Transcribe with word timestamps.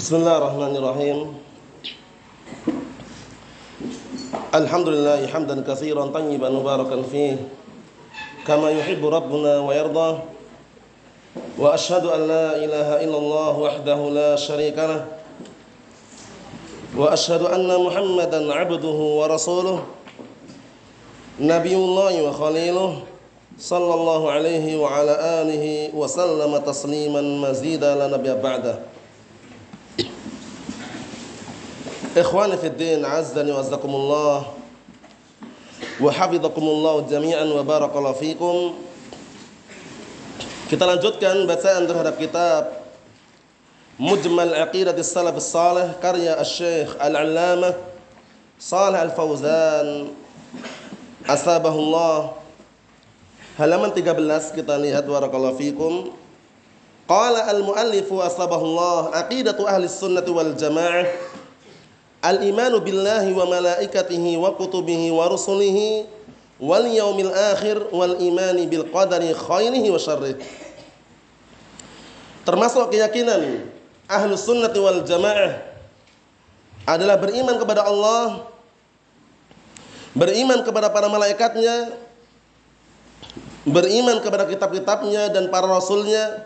بسم 0.00 0.16
الله 0.16 0.36
الرحمن 0.40 0.72
الرحيم. 0.80 1.18
الحمد 4.54 4.88
لله 4.88 5.20
حمدا 5.28 5.60
كثيرا 5.60 6.08
طيبا 6.08 6.48
مباركا 6.48 7.04
فيه. 7.12 7.36
كما 8.48 8.70
يحب 8.80 9.04
ربنا 9.04 9.60
ويرضى. 9.60 10.10
وأشهد 11.60 12.04
أن 12.16 12.20
لا 12.32 12.46
إله 12.64 12.88
إلا 13.04 13.18
الله 13.20 13.52
وحده 13.58 14.00
لا 14.08 14.40
شريك 14.40 14.80
له. 14.80 15.04
وأشهد 16.96 17.42
أن 17.52 17.68
محمدا 17.68 18.40
عبده 18.56 18.98
ورسوله. 19.20 19.84
نبي 21.44 21.74
الله 21.76 22.14
وخليله 22.24 22.92
صلى 23.60 23.94
الله 23.94 24.22
عليه 24.30 24.66
وعلى 24.80 25.14
آله 25.44 25.64
وسلم 25.92 26.52
تسليما 26.56 27.20
مزيدا 27.20 28.00
لنبي 28.00 28.32
بعده. 28.40 28.88
Ikhwani 32.10 32.58
fi 32.58 32.70
din, 32.74 33.06
azdani 33.06 33.54
wa 33.54 33.62
azzakumullah 33.62 34.38
wa 36.00 36.10
hafizakumullah 36.10 37.06
jami'an 37.06 37.46
wa 37.46 37.62
barakallahu 37.62 38.18
fikum. 38.18 38.74
Kita 40.66 40.90
lanjutkan 40.90 41.46
bacaan 41.46 41.86
terhadap 41.86 42.18
kitab 42.18 42.62
Mujmal 43.94 44.54
Aqidatis 44.58 45.06
Salaf 45.06 45.38
Salih 45.38 45.94
karya 46.02 46.34
Asy-Syaikh 46.38 46.98
Al-Allamah 46.98 47.74
Salih 48.58 49.02
Al-Fauzan 49.06 50.14
asabahullah 51.30 52.38
halaman 53.58 53.92
13 53.92 54.56
kita 54.56 54.74
lihat 54.78 55.04
barakallahu 55.04 55.58
fikum 55.58 56.16
Qala 57.04 57.50
al-muallifu 57.50 58.22
asabahullah 58.22 59.14
aqidatu 59.26 59.66
ahli 59.66 59.90
sunnati 59.90 60.30
wal 60.30 60.54
jamaah 60.54 61.04
Al-imanu 62.20 62.84
billahi 62.84 63.32
wa 63.32 63.48
malaikatihi 63.48 64.36
wa 64.36 64.52
kutubihi 64.52 65.08
wa 65.08 65.24
rusulihi 65.32 66.04
wal 66.60 66.84
yaumil 66.84 67.32
akhir 67.32 67.88
wal 67.88 68.20
imani 68.20 68.68
bil 68.68 68.84
qadari 68.92 69.32
khairihi 69.32 69.88
wa 69.88 69.96
syarrih. 69.96 70.36
Termasuk 72.44 72.92
keyakinan 72.92 73.64
ahlu 74.04 74.36
sunnati 74.36 74.76
wal 74.76 75.00
jamaah 75.00 75.64
adalah 76.84 77.16
beriman 77.16 77.56
kepada 77.56 77.88
Allah, 77.88 78.44
beriman 80.12 80.60
kepada 80.60 80.92
para 80.92 81.08
malaikatnya, 81.08 81.96
beriman 83.64 84.20
kepada 84.20 84.44
kitab-kitabnya 84.44 85.32
dan 85.32 85.48
para 85.48 85.64
rasulnya, 85.64 86.44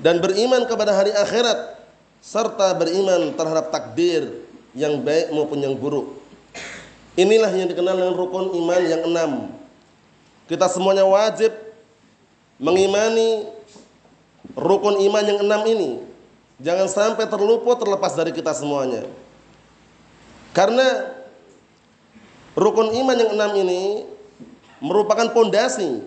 dan 0.00 0.24
beriman 0.24 0.64
kepada 0.64 0.96
hari 0.96 1.12
akhirat, 1.12 1.76
serta 2.24 2.72
beriman 2.72 3.36
terhadap 3.36 3.68
takdir 3.68 4.43
yang 4.74 5.00
baik 5.00 5.30
maupun 5.30 5.62
yang 5.62 5.74
buruk. 5.78 6.18
Inilah 7.14 7.50
yang 7.54 7.70
dikenal 7.70 7.94
dengan 7.94 8.14
rukun 8.18 8.50
iman 8.58 8.82
yang 8.82 9.02
enam. 9.06 9.30
Kita 10.50 10.66
semuanya 10.66 11.06
wajib 11.06 11.54
mengimani 12.58 13.46
rukun 14.58 14.98
iman 14.98 15.24
yang 15.24 15.38
enam 15.40 15.62
ini. 15.70 15.90
Jangan 16.58 16.90
sampai 16.90 17.26
terluput 17.30 17.78
terlepas 17.78 18.18
dari 18.18 18.34
kita 18.34 18.50
semuanya. 18.50 19.06
Karena 20.50 21.14
rukun 22.58 22.94
iman 22.94 23.16
yang 23.18 23.30
enam 23.34 23.50
ini 23.62 24.06
merupakan 24.82 25.30
pondasi. 25.30 26.02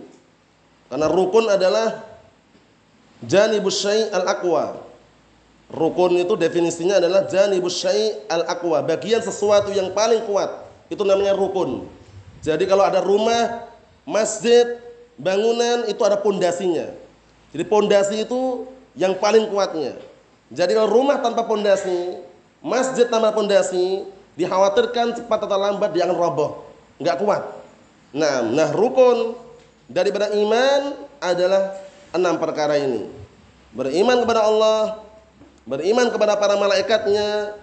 Karena 0.91 1.07
rukun 1.07 1.51
adalah 1.51 2.03
janibus 3.23 3.79
syai' 3.83 4.11
al-aqwa 4.11 4.86
Rukun 5.67 6.15
itu 6.15 6.39
definisinya 6.39 6.95
adalah 6.95 7.27
janibus 7.27 7.83
syai' 7.83 8.23
al-aqwa, 8.31 8.79
bagian 8.87 9.19
sesuatu 9.19 9.75
yang 9.75 9.91
paling 9.91 10.23
kuat. 10.23 10.63
Itu 10.87 11.03
namanya 11.03 11.35
rukun. 11.35 11.83
Jadi 12.39 12.63
kalau 12.63 12.87
ada 12.87 13.03
rumah, 13.03 13.67
masjid, 14.07 14.79
bangunan 15.19 15.83
itu 15.91 15.99
ada 16.07 16.15
pondasinya. 16.15 16.87
Jadi 17.51 17.63
pondasi 17.67 18.23
itu 18.23 18.63
yang 18.95 19.19
paling 19.19 19.51
kuatnya. 19.51 19.99
Jadi 20.47 20.71
kalau 20.71 20.87
rumah 20.87 21.19
tanpa 21.19 21.43
pondasi, 21.43 22.23
masjid 22.63 23.03
tanpa 23.11 23.35
pondasi, 23.35 24.07
dikhawatirkan 24.39 25.19
cepat 25.19 25.39
atau 25.43 25.59
lambat 25.59 25.91
dia 25.91 26.07
akan 26.07 26.15
roboh, 26.15 26.63
enggak 26.95 27.19
kuat. 27.19 27.43
Nah, 28.15 28.39
nah 28.39 28.71
rukun 28.71 29.35
daripada 29.91 30.31
iman 30.31 30.95
adalah 31.19 31.75
enam 32.15 32.39
perkara 32.39 32.79
ini. 32.79 33.11
Beriman 33.75 34.23
kepada 34.23 34.47
Allah, 34.47 35.06
beriman 35.67 36.07
kepada 36.07 36.39
para 36.39 36.55
malaikatnya, 36.55 37.59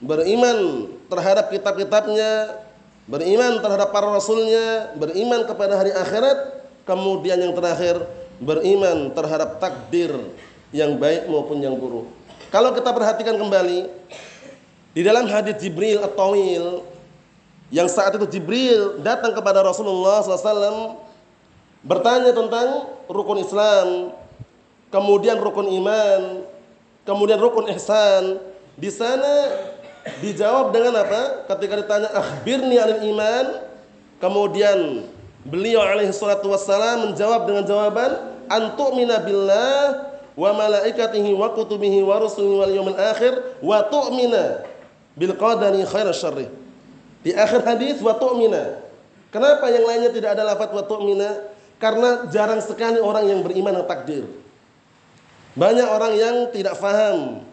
beriman 0.00 0.88
terhadap 1.12 1.52
kitab-kitabnya, 1.52 2.58
beriman 3.04 3.60
terhadap 3.60 3.92
para 3.92 4.08
rasulnya, 4.08 4.96
beriman 4.96 5.44
kepada 5.44 5.76
hari 5.76 5.92
akhirat, 5.92 6.64
kemudian 6.88 7.38
yang 7.38 7.52
terakhir 7.52 8.00
beriman 8.40 9.12
terhadap 9.14 9.60
takdir 9.60 10.10
yang 10.72 10.96
baik 10.96 11.28
maupun 11.28 11.60
yang 11.60 11.76
buruk. 11.76 12.08
Kalau 12.48 12.72
kita 12.72 12.90
perhatikan 12.90 13.36
kembali 13.36 13.86
di 14.96 15.00
dalam 15.04 15.28
hadis 15.28 15.60
Jibril 15.60 16.00
at-Tawil 16.02 16.82
yang 17.72 17.88
saat 17.88 18.16
itu 18.16 18.28
Jibril 18.28 19.00
datang 19.00 19.32
kepada 19.32 19.64
Rasulullah 19.64 20.20
SAW 20.20 21.00
bertanya 21.80 22.32
tentang 22.36 22.92
rukun 23.08 23.40
Islam, 23.40 24.12
kemudian 24.92 25.40
rukun 25.40 25.72
iman, 25.80 26.44
Kemudian 27.02 27.38
rukun 27.42 27.66
ihsan 27.74 28.38
di 28.78 28.86
sana 28.86 29.50
dijawab 30.22 30.70
dengan 30.70 31.02
apa? 31.02 31.46
Ketika 31.50 31.82
ditanya 31.82 32.08
akhbirni 32.14 32.78
anil 32.78 33.02
iman, 33.14 33.46
kemudian 34.22 35.10
beliau 35.42 35.82
alaihi 35.82 36.14
salatu 36.14 36.54
wassalam 36.54 37.10
menjawab 37.10 37.50
dengan 37.50 37.66
jawaban 37.66 38.10
antu'mina 38.46 39.18
billah 39.18 40.14
wa 40.38 40.50
malaikatihi 40.54 41.34
wa 41.34 41.50
kutubihi 41.50 42.06
wa 42.06 42.22
rusulihi 42.22 42.56
wal 42.56 42.72
yawmil 42.72 42.98
akhir 42.98 43.32
wa 43.58 43.82
tu'mina 43.82 44.62
bil 45.18 45.34
qadari 45.34 45.82
khair 45.82 46.06
syarri. 46.14 46.46
Di 47.26 47.34
akhir 47.34 47.66
hadis 47.66 47.98
wa 47.98 48.14
tu'mina. 48.14 48.78
Kenapa 49.34 49.70
yang 49.74 49.86
lainnya 49.88 50.10
tidak 50.14 50.38
ada 50.38 50.54
lafaz 50.54 50.70
wa 50.70 50.86
tu'mina? 50.86 51.50
Karena 51.82 52.30
jarang 52.30 52.62
sekali 52.62 53.02
orang 53.02 53.26
yang 53.26 53.40
beriman 53.42 53.74
dengan 53.74 53.90
takdir. 53.90 54.22
Banyak 55.52 55.88
orang 55.88 56.12
yang 56.16 56.36
tidak 56.54 56.80
faham. 56.80 57.44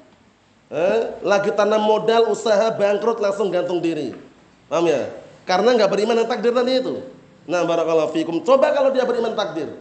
Eh, 0.69 1.01
lagi 1.25 1.49
tanam 1.51 1.81
modal 1.81 2.29
usaha 2.29 2.69
bangkrut 2.71 3.17
langsung 3.17 3.49
gantung 3.49 3.81
diri. 3.81 4.13
Paham 4.69 4.85
ya? 4.85 5.09
Karena 5.43 5.73
nggak 5.73 5.89
beriman 5.89 6.13
dengan 6.13 6.29
takdir 6.29 6.53
tadi 6.53 6.71
itu. 6.77 7.01
Nah, 7.49 7.65
barakallahu 7.65 8.13
fikum. 8.13 8.45
Coba 8.45 8.69
kalau 8.69 8.93
dia 8.93 9.01
beriman 9.01 9.33
takdir. 9.33 9.73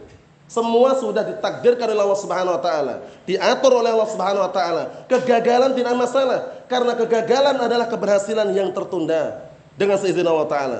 Semua 0.49 0.97
sudah 0.97 1.21
ditakdirkan 1.21 1.93
oleh 1.93 2.01
Allah 2.01 2.17
Subhanahu 2.17 2.57
wa 2.57 2.61
taala, 2.65 3.05
diatur 3.29 3.85
oleh 3.85 3.93
Allah 3.93 4.09
Subhanahu 4.09 4.41
wa 4.41 4.49
taala. 4.49 5.05
Kegagalan 5.05 5.77
tidak 5.77 5.93
masalah 5.93 6.65
karena 6.65 6.97
kegagalan 6.97 7.53
adalah 7.61 7.85
keberhasilan 7.85 8.49
yang 8.57 8.73
tertunda 8.73 9.45
dengan 9.77 10.01
seizin 10.01 10.25
Allah 10.25 10.49
taala. 10.49 10.79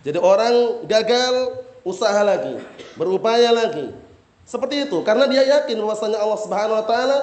Jadi 0.00 0.16
orang 0.16 0.88
gagal 0.88 1.60
usaha 1.84 2.24
lagi, 2.24 2.56
berupaya 2.96 3.52
lagi, 3.52 3.92
seperti 4.52 4.84
itu 4.84 5.00
karena 5.00 5.24
dia 5.24 5.48
yakin 5.48 5.80
bahwasanya 5.80 6.20
Allah 6.20 6.36
Subhanahu 6.44 6.76
wa 6.76 6.84
taala 6.84 7.18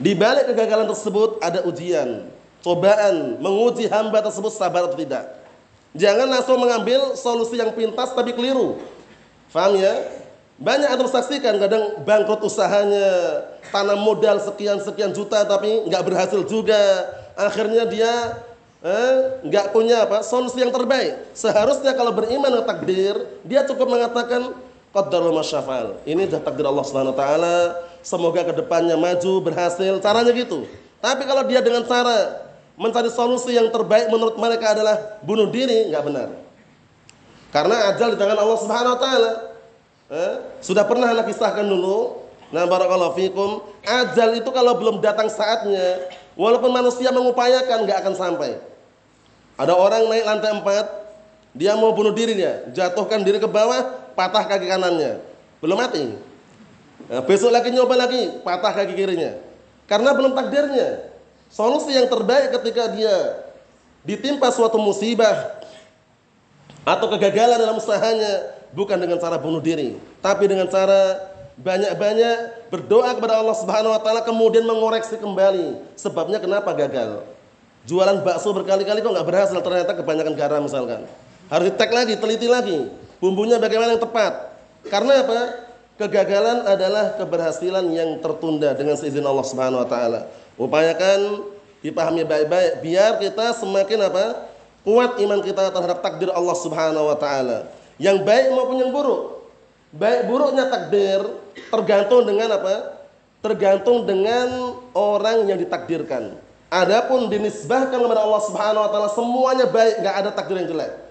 di 0.00 0.16
balik 0.16 0.48
kegagalan 0.48 0.88
tersebut 0.88 1.36
ada 1.44 1.64
ujian, 1.68 2.32
cobaan, 2.64 3.36
menguji 3.40 3.84
hamba 3.88 4.24
tersebut 4.24 4.52
sabar 4.52 4.88
atau 4.88 4.96
tidak. 4.96 5.24
Jangan 5.96 6.28
langsung 6.28 6.60
mengambil 6.60 7.16
solusi 7.16 7.56
yang 7.56 7.72
pintas 7.72 8.12
tapi 8.12 8.36
keliru. 8.36 8.76
Faham 9.48 9.80
ya? 9.80 9.96
Banyak 10.60 10.88
yang 10.88 11.08
saksikan 11.08 11.56
kadang 11.60 12.04
bangkrut 12.04 12.44
usahanya, 12.44 13.44
tanam 13.72 14.00
modal 14.00 14.40
sekian 14.40 14.80
sekian 14.80 15.12
juta 15.16 15.44
tapi 15.48 15.88
nggak 15.88 16.04
berhasil 16.04 16.44
juga. 16.44 16.80
Akhirnya 17.36 17.88
dia 17.88 18.12
eh, 18.84 19.16
nggak 19.48 19.72
punya 19.72 20.04
apa 20.04 20.20
solusi 20.20 20.60
yang 20.60 20.72
terbaik. 20.72 21.32
Seharusnya 21.32 21.96
kalau 21.96 22.12
beriman 22.12 22.52
dengan 22.52 22.68
takdir, 22.68 23.16
dia 23.48 23.64
cukup 23.64 23.96
mengatakan 23.96 24.65
Qaddaru 24.96 25.28
masyafal. 25.36 26.00
Ini 26.08 26.24
sudah 26.24 26.40
takdir 26.40 26.64
Allah 26.64 26.84
Subhanahu 26.88 27.12
wa 27.12 27.18
taala. 27.20 27.56
Semoga 28.00 28.40
ke 28.48 28.56
depannya 28.56 28.96
maju, 28.96 29.44
berhasil. 29.44 30.00
Caranya 30.00 30.32
gitu. 30.32 30.64
Tapi 31.04 31.28
kalau 31.28 31.44
dia 31.44 31.60
dengan 31.60 31.84
cara 31.84 32.48
mencari 32.80 33.12
solusi 33.12 33.52
yang 33.52 33.68
terbaik 33.68 34.08
menurut 34.08 34.40
mereka 34.40 34.72
adalah 34.72 35.20
bunuh 35.20 35.52
diri, 35.52 35.92
nggak 35.92 36.04
benar. 36.08 36.28
Karena 37.52 37.92
ajal 37.92 38.16
di 38.16 38.18
tangan 38.20 38.40
Allah 38.40 38.58
Subhanahu 38.58 38.94
wa 38.96 39.00
taala. 39.00 39.32
Eh? 40.06 40.34
Sudah 40.64 40.88
pernah 40.88 41.12
anak 41.12 41.28
kisahkan 41.28 41.66
dulu. 41.66 42.24
Nah, 42.54 42.62
barakallahu 42.62 43.18
fikum, 43.18 43.58
ajal 43.82 44.38
itu 44.38 44.46
kalau 44.54 44.78
belum 44.78 45.02
datang 45.02 45.26
saatnya, 45.26 46.06
walaupun 46.38 46.70
manusia 46.70 47.10
mengupayakan 47.10 47.84
nggak 47.84 47.98
akan 48.06 48.14
sampai. 48.14 48.62
Ada 49.58 49.74
orang 49.74 50.06
naik 50.06 50.24
lantai 50.24 50.52
4, 50.54 51.05
dia 51.56 51.72
mau 51.72 51.96
bunuh 51.96 52.12
diri 52.12 52.36
dia, 52.36 52.68
jatuhkan 52.76 53.24
diri 53.24 53.40
ke 53.40 53.48
bawah, 53.48 54.12
patah 54.12 54.44
kaki 54.44 54.68
kanannya. 54.68 55.24
Belum 55.64 55.80
mati. 55.80 56.12
Nah, 57.08 57.24
besok 57.24 57.48
lagi 57.48 57.72
nyoba 57.72 57.96
lagi, 57.96 58.44
patah 58.44 58.76
kaki 58.76 58.92
kirinya. 58.92 59.40
Karena 59.88 60.12
belum 60.12 60.36
takdirnya. 60.36 61.16
Solusi 61.48 61.96
yang 61.96 62.12
terbaik 62.12 62.52
ketika 62.60 62.92
dia 62.92 63.40
ditimpa 64.04 64.52
suatu 64.52 64.76
musibah 64.76 65.56
atau 66.84 67.06
kegagalan 67.08 67.56
dalam 67.56 67.80
usahanya 67.80 68.52
bukan 68.76 69.00
dengan 69.00 69.16
cara 69.16 69.40
bunuh 69.40 69.62
diri, 69.62 69.96
tapi 70.20 70.44
dengan 70.50 70.68
cara 70.68 71.32
banyak-banyak 71.56 72.68
berdoa 72.68 73.16
kepada 73.16 73.40
Allah 73.40 73.56
Subhanahu 73.56 73.96
wa 73.96 74.00
taala 74.02 74.20
kemudian 74.20 74.68
mengoreksi 74.68 75.16
kembali 75.16 75.96
sebabnya 75.96 76.36
kenapa 76.36 76.76
gagal. 76.76 77.24
Jualan 77.86 78.20
bakso 78.26 78.50
berkali-kali 78.50 78.98
kok 79.00 79.12
nggak 79.14 79.28
berhasil 79.30 79.56
ternyata 79.62 79.94
kebanyakan 79.94 80.34
garam 80.34 80.60
misalkan. 80.66 81.06
Harus 81.46 81.70
ditek 81.72 81.90
lagi, 81.94 82.14
teliti 82.18 82.48
lagi. 82.50 82.90
Bumbunya 83.22 83.56
bagaimana 83.62 83.94
yang 83.94 84.02
tepat. 84.02 84.56
Karena 84.90 85.22
apa? 85.22 85.40
Kegagalan 85.96 86.68
adalah 86.68 87.16
keberhasilan 87.16 87.88
yang 87.88 88.20
tertunda 88.20 88.76
dengan 88.76 89.00
seizin 89.00 89.24
Allah 89.24 89.46
Subhanahu 89.46 89.80
wa 89.80 89.88
taala. 89.88 90.28
Upayakan 90.60 91.48
dipahami 91.80 92.26
baik-baik 92.26 92.84
biar 92.84 93.16
kita 93.16 93.56
semakin 93.56 94.04
apa? 94.04 94.52
kuat 94.86 95.18
iman 95.18 95.42
kita 95.42 95.74
terhadap 95.74 95.98
takdir 95.98 96.30
Allah 96.30 96.54
Subhanahu 96.54 97.10
wa 97.10 97.18
taala. 97.18 97.66
Yang 97.98 98.22
baik 98.22 98.46
maupun 98.54 98.76
yang 98.78 98.94
buruk. 98.94 99.42
Baik 99.90 100.30
buruknya 100.30 100.70
takdir 100.70 101.26
tergantung 101.72 102.22
dengan 102.22 102.54
apa? 102.54 103.02
Tergantung 103.42 104.06
dengan 104.06 104.78
orang 104.94 105.48
yang 105.50 105.58
ditakdirkan. 105.58 106.38
Adapun 106.70 107.26
dinisbahkan 107.26 107.98
kepada 107.98 108.22
Allah 108.22 108.42
Subhanahu 108.46 108.84
wa 108.86 108.90
taala 108.92 109.10
semuanya 109.10 109.66
baik, 109.66 110.04
nggak 110.04 110.16
ada 110.22 110.30
takdir 110.30 110.62
yang 110.62 110.68
jelek. 110.70 111.05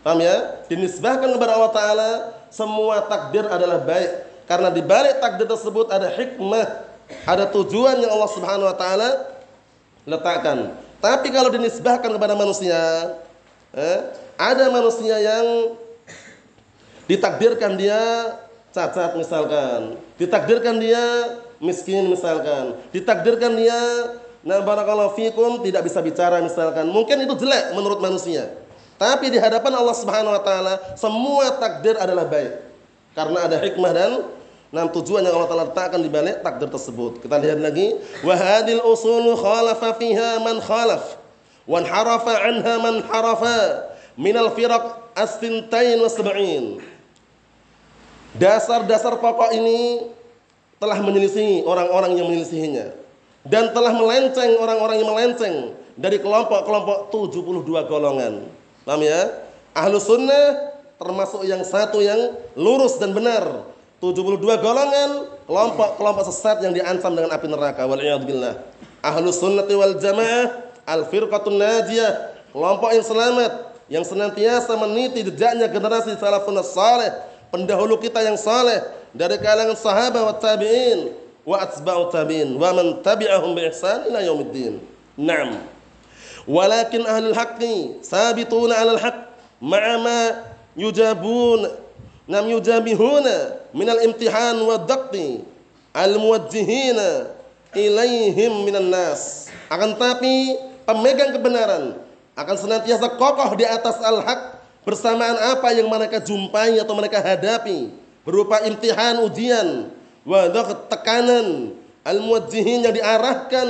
Paham 0.00 0.20
ya? 0.24 0.64
Dinisbahkan 0.68 1.28
kepada 1.28 1.52
Allah 1.56 1.72
taala 1.72 2.10
semua 2.48 3.04
takdir 3.04 3.44
adalah 3.46 3.80
baik 3.84 4.10
karena 4.50 4.66
di 4.66 4.82
balik 4.82 5.22
takdir 5.22 5.46
tersebut 5.46 5.86
ada 5.94 6.10
hikmah, 6.10 6.66
ada 7.22 7.46
tujuan 7.54 8.02
yang 8.02 8.10
Allah 8.10 8.30
Subhanahu 8.34 8.66
wa 8.66 8.74
taala 8.74 9.10
letakkan. 10.02 10.74
Tapi 10.98 11.30
kalau 11.32 11.54
dinisbahkan 11.54 12.10
kepada 12.10 12.34
manusia, 12.34 13.14
eh, 13.72 14.00
ada 14.34 14.68
manusia 14.74 15.16
yang 15.22 15.78
ditakdirkan 17.06 17.78
dia 17.78 18.02
cacat 18.74 19.14
misalkan, 19.14 19.96
ditakdirkan 20.18 20.82
dia 20.82 21.02
miskin 21.62 22.10
misalkan, 22.10 22.74
ditakdirkan 22.90 23.54
dia 23.54 23.78
nah 24.40 24.64
barakallahu 24.64 25.14
fikum 25.14 25.60
tidak 25.62 25.86
bisa 25.86 26.02
bicara 26.02 26.42
misalkan. 26.42 26.90
Mungkin 26.90 27.22
itu 27.22 27.38
jelek 27.38 27.76
menurut 27.76 28.02
manusia. 28.02 28.59
Tapi 29.00 29.32
di 29.32 29.40
hadapan 29.40 29.72
Allah 29.80 29.96
Subhanahu 29.96 30.36
wa 30.36 30.42
taala 30.44 30.76
semua 30.92 31.56
takdir 31.56 31.96
adalah 31.96 32.28
baik. 32.28 32.52
Karena 33.16 33.48
ada 33.48 33.56
hikmah 33.56 33.92
dan 33.96 34.12
enam 34.70 34.86
tujuan 34.92 35.24
yang 35.24 35.34
Allah 35.34 35.48
Taala 35.50 35.66
letakkan 35.72 35.98
di 36.04 36.12
balik 36.12 36.44
takdir 36.44 36.68
tersebut. 36.68 37.24
Kita 37.24 37.40
lihat 37.40 37.58
lagi, 37.64 37.96
wa 38.22 38.36
hadil 38.36 38.84
usul 38.84 39.34
khalafa 39.40 39.96
fiha 39.98 40.44
man 40.44 40.60
khalaf 40.62 41.16
wa 41.64 41.80
harafa 41.80 42.34
anha 42.44 42.74
man 42.78 43.02
harafa 43.08 43.88
min 44.20 44.36
al 44.36 44.52
firaq 44.52 45.16
as-sintain 45.16 45.96
wa 45.98 46.06
sab'in. 46.06 46.78
Dasar-dasar 48.36 49.18
pokok 49.18 49.50
ini 49.56 50.12
telah 50.78 51.00
menyelisihi 51.02 51.66
orang-orang 51.66 52.14
yang 52.14 52.30
menyelisihinya 52.30 52.94
dan 53.48 53.74
telah 53.74 53.90
melenceng 53.96 54.54
orang-orang 54.60 55.02
yang 55.02 55.08
melenceng 55.08 55.54
dari 55.98 56.22
kelompok-kelompok 56.22 57.10
72 57.10 57.90
golongan. 57.90 58.59
Paham 58.90 59.06
ya? 59.06 59.22
Ahlu 59.70 60.02
sunnah 60.02 60.74
termasuk 60.98 61.46
yang 61.46 61.62
satu 61.62 62.02
yang 62.02 62.34
lurus 62.58 62.98
dan 62.98 63.14
benar. 63.14 63.70
72 64.02 64.42
golongan 64.42 65.30
kelompok-kelompok 65.46 66.26
sesat 66.26 66.58
yang 66.58 66.74
diancam 66.74 67.14
dengan 67.14 67.30
api 67.30 67.46
neraka. 67.46 67.86
Waliyadzubillah. 67.86 68.66
Ahlu 68.98 69.30
sunnati 69.30 69.78
wal 69.78 69.94
jamaah 69.94 70.74
al-firqatun 70.90 71.54
najiyah. 71.54 72.34
Kelompok 72.50 72.90
yang 72.90 73.06
selamat 73.06 73.52
yang 73.86 74.02
senantiasa 74.02 74.74
meniti 74.74 75.22
jejaknya 75.22 75.70
generasi 75.70 76.18
salafun 76.18 76.58
saleh, 76.66 77.14
pendahulu 77.54 77.94
kita 77.94 78.26
yang 78.26 78.34
saleh 78.34 78.82
dari 79.14 79.38
kalangan 79.38 79.78
sahabat 79.78 80.18
wa 80.18 80.34
tabi'in 80.34 81.14
wa 81.46 81.62
atba'u 81.62 82.10
tabi'in 82.10 82.58
wa 82.58 82.74
man 82.74 82.98
tabi'ahum 83.06 83.54
bi 83.54 83.70
ila 83.70 84.18
yaumiddin. 84.18 84.82
Naam. 85.14 85.78
Walakin 86.48 87.04
ahlul 87.04 87.36
haqqi 87.36 88.00
sabituna 88.04 88.76
'alal 88.76 89.00
haqq 89.00 89.18
ma'a 89.60 89.94
ma 90.00 90.20
yujabun 90.78 91.68
nam 92.24 92.44
yujabihuna 92.48 93.68
minal 93.76 94.00
imtihan 94.00 94.56
wa 94.62 94.78
daqti 94.80 95.44
al 95.92 96.16
muwajjihina 96.16 97.34
ilaihim 97.74 98.64
minan 98.64 98.88
nas. 98.88 99.52
Akan 99.70 99.98
tapi 99.98 100.56
pemegang 100.86 101.34
kebenaran 101.34 101.98
akan 102.34 102.56
senantiasa 102.56 103.20
kokoh 103.20 103.52
di 103.58 103.68
atas 103.68 104.00
al-haq 104.00 104.62
bersamaan 104.82 105.36
apa 105.54 105.76
yang 105.76 105.86
mereka 105.86 106.18
jumpai 106.24 106.80
atau 106.80 106.96
mereka 106.96 107.20
hadapi 107.20 107.92
berupa 108.24 108.64
imtihan 108.64 109.20
ujian 109.22 109.92
wa 110.24 110.48
tekanan 110.88 111.76
al 112.00 112.18
muwajjihin 112.24 112.88
yang 112.88 112.94
diarahkan 112.96 113.68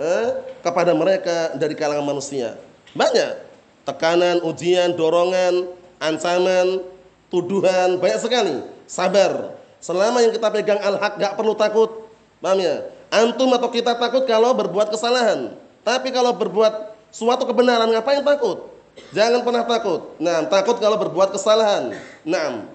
eh, 0.00 0.28
kepada 0.64 0.96
mereka 0.96 1.52
dari 1.60 1.76
kalangan 1.76 2.08
manusia. 2.08 2.56
Banyak 2.96 3.50
tekanan, 3.84 4.40
ujian, 4.46 4.96
dorongan, 4.96 5.68
ancaman, 6.00 6.82
tuduhan, 7.28 8.00
banyak 8.00 8.20
sekali. 8.20 8.56
Sabar. 8.88 9.60
Selama 9.80 10.20
yang 10.20 10.32
kita 10.34 10.48
pegang 10.52 10.80
al-haq 10.80 11.16
gak 11.16 11.34
perlu 11.36 11.54
takut. 11.56 12.08
Paham 12.40 12.60
ya? 12.60 12.84
Antum 13.10 13.48
atau 13.56 13.68
kita 13.72 13.96
takut 13.96 14.24
kalau 14.28 14.52
berbuat 14.52 14.92
kesalahan. 14.92 15.56
Tapi 15.82 16.12
kalau 16.12 16.36
berbuat 16.36 16.96
suatu 17.08 17.48
kebenaran 17.48 17.88
ngapain 17.88 18.20
takut? 18.20 18.70
Jangan 19.16 19.40
pernah 19.40 19.64
takut. 19.64 20.12
Nah, 20.20 20.44
takut 20.46 20.76
kalau 20.76 21.00
berbuat 21.00 21.32
kesalahan. 21.32 21.96
Nah, 22.22 22.68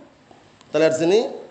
kita 0.74 0.98
sini. 0.98 1.45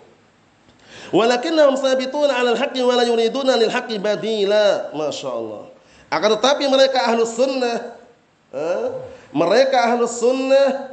Walakinnahum 1.15 1.79
sabituna 1.79 2.35
'alal 2.35 2.59
haqqi 2.59 2.83
wa 2.83 2.99
la 2.99 3.07
yuriduna 3.07 3.55
lil 3.55 3.71
haqqi 3.71 3.95
badila. 4.03 4.91
Masyaallah. 4.91 5.71
Akan 6.11 6.29
tetapi 6.35 6.67
mereka 6.67 7.07
ahlus 7.07 7.33
sunnah 7.39 7.95
eh, 8.51 8.87
mereka 9.31 9.95
ahlus 9.95 10.19
sunnah 10.19 10.91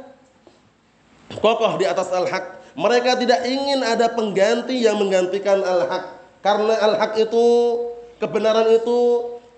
kokoh 1.43 1.75
di 1.75 1.83
atas 1.83 2.07
al-haq. 2.15 2.63
Mereka 2.73 3.19
tidak 3.19 3.45
ingin 3.45 3.83
ada 3.83 4.09
pengganti 4.09 4.79
yang 4.79 4.97
menggantikan 4.97 5.59
al-haq. 5.59 6.23
Karena 6.39 6.73
al-haq 6.79 7.19
itu 7.19 7.45
kebenaran 8.17 8.67
itu 8.73 8.99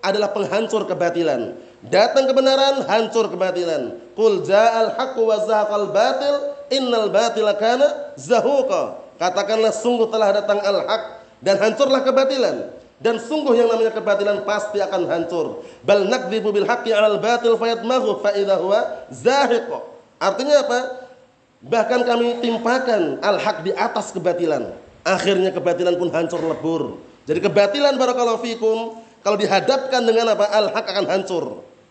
adalah 0.04 0.34
penghancur 0.34 0.86
kebatilan. 0.86 1.56
Datang 1.86 2.26
kebenaran, 2.26 2.82
hancur 2.90 3.30
kebatilan. 3.30 3.94
Qul 4.18 4.42
ja'al 4.42 4.98
haqqu 4.98 5.22
wa 5.22 5.36
zahaqal 5.46 5.88
batil, 5.94 6.34
innal 6.74 7.10
batila 7.14 7.54
kana 7.54 8.14
zahuqa. 8.18 9.05
Katakanlah 9.16 9.72
sungguh 9.72 10.08
telah 10.12 10.32
datang 10.32 10.60
al-haq 10.60 11.24
dan 11.40 11.56
hancurlah 11.60 12.04
kebatilan. 12.04 12.72
Dan 12.96 13.20
sungguh 13.20 13.52
yang 13.52 13.68
namanya 13.68 13.92
kebatilan 13.92 14.48
pasti 14.48 14.80
akan 14.80 15.04
hancur. 15.04 15.60
Bal 15.84 16.08
nakdzibu 16.08 16.48
bil 16.48 16.64
haqqi 16.64 16.96
'alal 16.96 17.20
batil 17.20 17.60
fayadmaghu 17.60 18.24
fa 18.24 18.32
idza 18.32 18.56
huwa 18.56 18.80
zahiq. 19.12 19.68
Artinya 20.16 20.64
apa? 20.64 20.80
Bahkan 21.60 22.00
kami 22.08 22.40
timpakan 22.40 23.20
al-haq 23.20 23.64
di 23.68 23.72
atas 23.76 24.16
kebatilan. 24.16 24.72
Akhirnya 25.04 25.52
kebatilan 25.52 26.00
pun 26.00 26.08
hancur 26.08 26.40
lebur. 26.40 26.96
Jadi 27.28 27.44
kebatilan 27.44 28.00
barakallahu 28.00 28.40
fikum 28.40 28.96
kalau 29.20 29.36
dihadapkan 29.36 30.00
dengan 30.00 30.32
apa? 30.32 30.48
Al-haq 30.48 30.86
akan 30.88 31.04
hancur. 31.04 31.44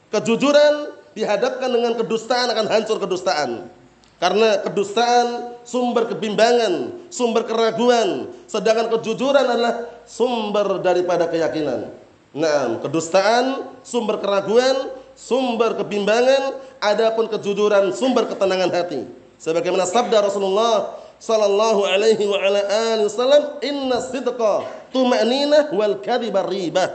Kejujuran 0.09 0.89
dihadapkan 1.13 1.69
dengan 1.69 1.93
kedustaan 2.01 2.49
akan 2.49 2.65
hancur 2.65 2.97
kedustaan. 2.97 3.69
Karena 4.15 4.63
kedustaan 4.63 5.59
sumber 5.67 6.07
kebimbangan, 6.07 7.03
sumber 7.11 7.43
keraguan, 7.43 8.31
sedangkan 8.47 8.87
kejujuran 8.95 9.43
adalah 9.43 9.91
sumber 10.07 10.79
daripada 10.79 11.27
keyakinan. 11.27 11.91
Nah, 12.31 12.79
kedustaan 12.79 13.75
sumber 13.83 14.23
keraguan, 14.23 14.91
sumber 15.19 15.75
kebimbangan, 15.75 16.55
adapun 16.79 17.27
kejujuran 17.27 17.91
sumber 17.91 18.27
ketenangan 18.31 18.71
hati. 18.71 19.03
Sebagaimana 19.35 19.83
sabda 19.83 20.23
Rasulullah 20.23 20.95
sallallahu 21.19 21.83
alaihi 21.83 22.23
wa 22.23 22.39
ala 22.39 22.59
alihi 22.95 23.07
wasallam 23.11 23.43
inna 23.59 23.99
sidqa 23.99 24.63
tuma'ninah 24.95 25.75
wal 25.75 25.99
kadhiba 25.99 26.47
ribah. 26.47 26.87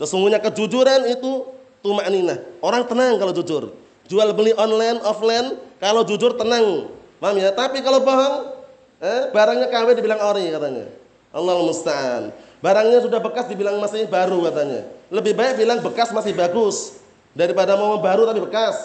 Sesungguhnya 0.00 0.40
kejujuran 0.40 1.12
itu 1.12 1.44
tuma'ninah. 1.84 2.40
Orang 2.64 2.88
tenang 2.88 3.20
kalau 3.20 3.36
jujur. 3.36 3.83
Jual 4.04 4.36
beli 4.36 4.52
online, 4.56 5.00
offline, 5.00 5.56
kalau 5.80 6.04
jujur 6.04 6.36
tenang. 6.36 6.92
Paham 7.16 7.36
ya? 7.40 7.52
Tapi 7.56 7.80
kalau 7.80 8.04
bohong, 8.04 8.52
eh, 9.00 9.32
barangnya 9.32 9.72
KW 9.72 9.96
dibilang 9.96 10.20
ori 10.20 10.52
katanya. 10.52 10.86
Allah 11.34 11.54
musta'an. 11.64 12.22
Barangnya 12.60 13.00
sudah 13.04 13.20
bekas 13.20 13.48
dibilang 13.48 13.80
masih 13.80 14.08
baru 14.08 14.44
katanya. 14.48 14.88
Lebih 15.08 15.32
baik 15.36 15.60
bilang 15.60 15.80
bekas 15.84 16.12
masih 16.12 16.32
bagus 16.32 17.00
daripada 17.36 17.76
mau 17.76 17.96
baru 18.00 18.24
tapi 18.28 18.40
bekas. 18.44 18.76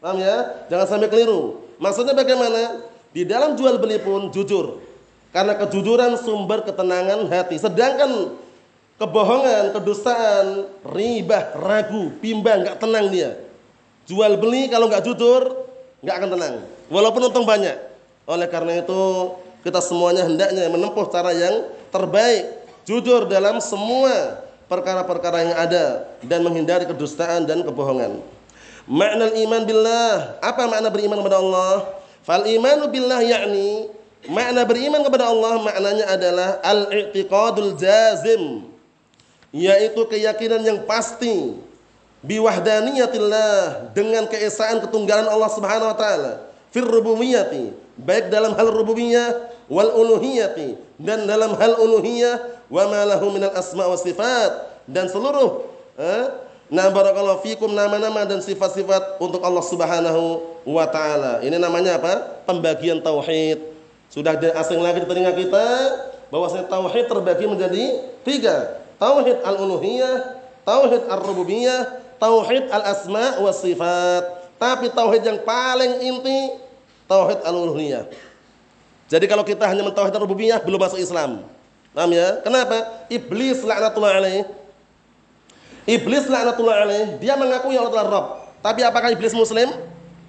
Paham 0.00 0.20
ya? 0.20 0.66
Jangan 0.68 0.86
sampai 0.86 1.08
keliru. 1.08 1.66
Maksudnya 1.80 2.12
bagaimana? 2.12 2.84
Di 3.16 3.24
dalam 3.24 3.56
jual 3.56 3.80
beli 3.80 3.96
pun 4.00 4.28
jujur. 4.28 4.80
Karena 5.32 5.56
kejujuran 5.56 6.16
sumber 6.20 6.64
ketenangan 6.64 7.28
hati. 7.28 7.60
Sedangkan 7.60 8.32
kebohongan, 8.96 9.72
kedustaan, 9.76 10.68
ribah, 10.84 11.52
ragu, 11.56 12.12
bimbang, 12.20 12.64
nggak 12.64 12.80
tenang 12.80 13.12
dia. 13.12 13.36
Jual 14.06 14.38
beli 14.38 14.70
kalau 14.70 14.86
nggak 14.86 15.02
jujur, 15.02 15.66
nggak 16.02 16.14
akan 16.14 16.28
tenang. 16.38 16.54
Walaupun 16.88 17.26
untung 17.26 17.46
banyak. 17.46 17.74
Oleh 18.26 18.46
karena 18.50 18.82
itu 18.82 19.34
kita 19.66 19.82
semuanya 19.82 20.26
hendaknya 20.26 20.70
menempuh 20.70 21.06
cara 21.10 21.34
yang 21.34 21.66
terbaik, 21.90 22.46
jujur 22.86 23.26
dalam 23.26 23.58
semua 23.58 24.42
perkara-perkara 24.70 25.46
yang 25.46 25.56
ada 25.58 25.84
dan 26.22 26.42
menghindari 26.42 26.86
kedustaan 26.86 27.46
dan 27.46 27.66
kebohongan. 27.66 28.22
Makna 28.86 29.34
iman 29.34 29.62
billah, 29.66 30.38
apa 30.38 30.62
makna 30.70 30.88
beriman 30.90 31.18
kepada 31.18 31.42
Allah? 31.42 31.74
Fal 32.22 32.46
imanu 32.46 32.90
billah 32.90 33.22
yakni 33.22 33.90
makna 34.26 34.66
beriman 34.66 35.02
kepada 35.06 35.30
Allah 35.30 35.62
maknanya 35.62 36.06
adalah 36.10 36.48
al-i'tiqadul 36.62 37.78
jazim 37.78 38.66
yaitu 39.54 40.02
keyakinan 40.10 40.62
yang 40.62 40.78
pasti 40.84 41.54
biwahdaniyatillah 42.24 43.92
dengan 43.92 44.24
keesaan 44.30 44.80
ketunggalan 44.84 45.28
Allah 45.28 45.50
Subhanahu 45.52 45.92
wa 45.92 45.98
taala 45.98 46.32
fir 46.72 46.84
rububiyyati 46.84 47.72
baik 48.00 48.28
dalam 48.28 48.56
hal 48.56 48.68
rububiyah 48.72 49.52
wal 49.66 49.92
uluhiyati 49.92 50.76
dan 51.00 51.24
dalam 51.28 51.56
hal 51.56 51.76
uluhiyah 51.80 52.64
wa 52.68 52.84
ma 52.88 53.02
lahu 53.04 53.32
minal 53.32 53.52
asma 53.52 53.88
wa 53.88 53.98
sifat 53.98 54.84
dan 54.88 55.10
seluruh 55.10 55.66
eh, 55.98 56.46
Nah 56.66 56.90
barakallahu 56.90 57.46
fikum 57.46 57.70
nama-nama 57.70 58.26
dan 58.26 58.42
sifat-sifat 58.42 59.22
untuk 59.22 59.38
Allah 59.38 59.62
Subhanahu 59.62 60.42
wa 60.66 60.82
taala. 60.90 61.38
Ini 61.38 61.62
namanya 61.62 61.94
apa? 61.94 62.42
Pembagian 62.42 62.98
tauhid. 62.98 63.62
Sudah 64.10 64.34
asing 64.34 64.82
lagi 64.82 65.02
di 65.02 65.06
telinga 65.06 65.30
kita 65.30 65.66
bahwasanya 66.26 66.66
tauhid 66.66 67.06
terbagi 67.06 67.46
menjadi 67.46 67.84
tiga. 68.26 68.82
Tauhid 68.98 69.46
al-uluhiyah, 69.46 70.42
tauhid 70.66 71.06
ar-rububiyah, 71.06 72.02
tauhid 72.20 72.68
al-asma 72.68 73.40
wa 73.40 73.52
sifat. 73.52 74.24
Tapi 74.56 74.88
tauhid 74.92 75.22
yang 75.24 75.38
paling 75.44 76.00
inti 76.00 76.56
tauhid 77.04 77.44
al-uluhiyah. 77.44 78.08
Jadi 79.06 79.24
kalau 79.30 79.46
kita 79.46 79.68
hanya 79.68 79.86
mentauhid 79.86 80.16
rububiyah 80.16 80.58
belum 80.64 80.80
masuk 80.82 80.98
Islam. 80.98 81.46
Paham 81.94 82.10
ya? 82.12 82.42
Kenapa? 82.44 83.06
Iblis 83.08 83.64
laknatullah 83.64 84.20
alaih 84.20 84.44
Iblis 85.86 86.26
laknatullah 86.26 86.82
alaih, 86.82 87.06
dia 87.22 87.38
mengakui 87.38 87.78
Allah 87.78 87.94
adalah 87.94 88.08
Rabb. 88.10 88.28
Tapi 88.58 88.82
apakah 88.82 89.14
iblis 89.14 89.30
muslim? 89.30 89.70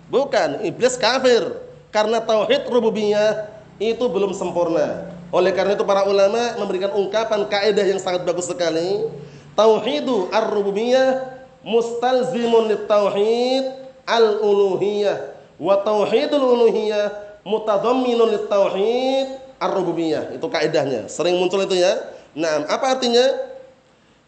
Bukan, 0.06 0.62
iblis 0.62 0.94
kafir. 0.94 1.50
Karena 1.89 2.22
tauhid 2.22 2.70
rububiyah 2.70 3.50
itu 3.82 4.06
belum 4.06 4.38
sempurna. 4.38 5.10
Oleh 5.34 5.50
karena 5.58 5.74
itu 5.74 5.82
para 5.82 6.06
ulama 6.06 6.62
memberikan 6.62 6.94
ungkapan 6.94 7.50
kaidah 7.50 7.89
yang 7.89 7.98
sangat 7.98 8.22
bagus 8.22 8.46
sekali. 8.46 9.10
Tauhidu 9.58 10.29
ar-rububiyah 10.29 11.37
mustalzimun 11.67 12.71
tauhid 12.88 13.67
al-uluhiyah 14.07 15.36
wa 15.59 15.75
tauhidul 15.83 16.39
uluhiyah 16.39 17.12
mutadhamminun 17.43 18.47
tauhid 18.47 19.27
ar-rububiyah. 19.59 20.31
Itu 20.31 20.47
kaidahnya. 20.47 21.12
Sering 21.12 21.36
muncul 21.36 21.59
itu 21.67 21.75
ya. 21.75 22.00
Nah, 22.31 22.63
apa 22.71 22.95
artinya? 22.95 23.51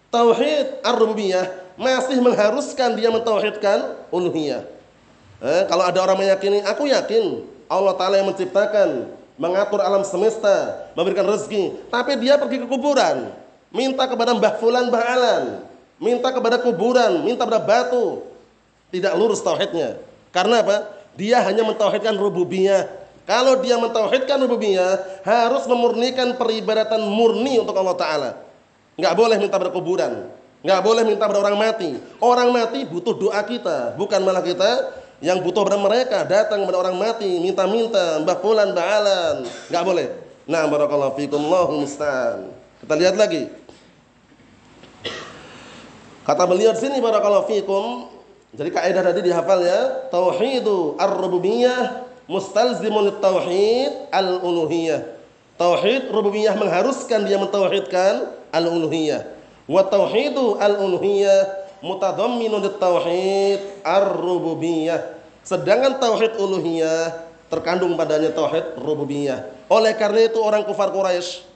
Tauhid 0.10 0.84
ar-rububiyah 0.84 1.48
masih 1.80 2.20
mengharuskan 2.20 2.98
dia 3.00 3.08
mentauhidkan 3.14 3.96
uluhiyah. 4.12 4.66
Eh, 5.40 5.64
kalau 5.72 5.88
ada 5.88 6.02
orang 6.04 6.20
meyakini, 6.20 6.60
aku 6.66 6.92
yakin 6.92 7.48
Allah 7.72 7.96
Ta'ala 7.96 8.20
yang 8.20 8.28
menciptakan, 8.28 9.08
mengatur 9.40 9.80
alam 9.80 10.04
semesta, 10.04 10.90
memberikan 10.98 11.24
rezeki. 11.24 11.88
Tapi 11.88 12.20
dia 12.20 12.36
pergi 12.36 12.60
ke 12.60 12.68
kuburan, 12.68 13.32
minta 13.72 14.04
kepada 14.10 14.36
Mbah 14.36 14.60
Fulan, 14.60 14.92
Mbah 14.92 15.06
Alan, 15.06 15.44
minta 16.00 16.34
kepada 16.34 16.58
kuburan, 16.58 17.22
minta 17.28 17.46
kepada 17.46 17.62
batu. 17.62 18.26
Tidak 18.90 19.14
lurus 19.14 19.44
tauhidnya. 19.46 20.02
Karena 20.34 20.66
apa? 20.66 20.90
Dia 21.14 21.44
hanya 21.46 21.62
mentauhidkan 21.62 22.18
rububiyah. 22.18 22.90
Kalau 23.30 23.62
dia 23.62 23.78
mentauhidkan 23.78 24.42
rububiyah, 24.42 25.22
harus 25.22 25.70
memurnikan 25.70 26.34
peribadatan 26.34 27.06
murni 27.06 27.62
untuk 27.62 27.78
Allah 27.78 27.94
Ta'ala. 27.94 28.32
Nggak 28.98 29.14
boleh 29.14 29.38
minta 29.38 29.62
pada 29.62 29.70
kuburan. 29.70 30.26
Nggak 30.66 30.82
boleh 30.82 31.04
minta 31.06 31.30
pada 31.30 31.40
orang 31.46 31.58
mati. 31.60 32.02
Orang 32.18 32.50
mati 32.50 32.82
butuh 32.90 33.14
doa 33.14 33.38
kita, 33.46 33.94
bukan 33.94 34.26
malah 34.26 34.42
kita 34.42 34.90
yang 35.20 35.44
butuh 35.44 35.68
pada 35.68 35.76
mereka 35.80 36.24
datang 36.24 36.64
pada 36.64 36.80
orang 36.80 36.96
mati 36.96 37.28
minta-minta 37.44 38.24
mbah 38.24 38.40
fulan 38.40 38.72
mbah 38.72 38.88
alan 38.88 39.36
nggak 39.68 39.84
boleh 39.84 40.08
nah 40.48 40.64
barakallahu 40.66 41.20
fikum 41.20 41.44
Allahu 41.44 41.84
musta'an 41.84 42.48
kita 42.80 42.94
lihat 42.96 43.16
lagi 43.20 43.52
kata 46.30 46.46
beliau 46.46 46.78
di 46.78 46.86
sini 46.86 47.02
barakallahu 47.02 47.50
fikum. 47.50 48.06
Jadi 48.54 48.70
kaidah 48.70 49.02
tadi 49.02 49.26
dihafal 49.26 49.66
ya 49.66 50.10
tauhidu 50.14 50.94
ar-rububiyah 51.02 52.06
mustalzimun 52.30 53.18
tauhid 53.18 54.14
al-uluhiyah. 54.14 55.18
Tauhid 55.58 56.14
rububiyah 56.14 56.54
mengharuskan 56.54 57.26
dia 57.26 57.42
mentauhidkan 57.42 58.30
al-uluhiyah. 58.54 59.26
Wa 59.66 59.90
tauhidu 59.90 60.62
al-uluhiyah 60.62 61.50
mutadhamminun 61.82 62.78
tauhid 62.78 63.82
ar-rububiyah. 63.82 65.18
Sedangkan 65.42 65.98
tauhid 65.98 66.38
uluhiyah 66.38 67.26
terkandung 67.50 67.98
padanya 67.98 68.30
tauhid 68.30 68.78
rububiyah. 68.78 69.50
Oleh 69.66 69.98
karena 69.98 70.30
itu 70.30 70.38
orang 70.38 70.62
kufar 70.62 70.94
Quraisy 70.94 71.50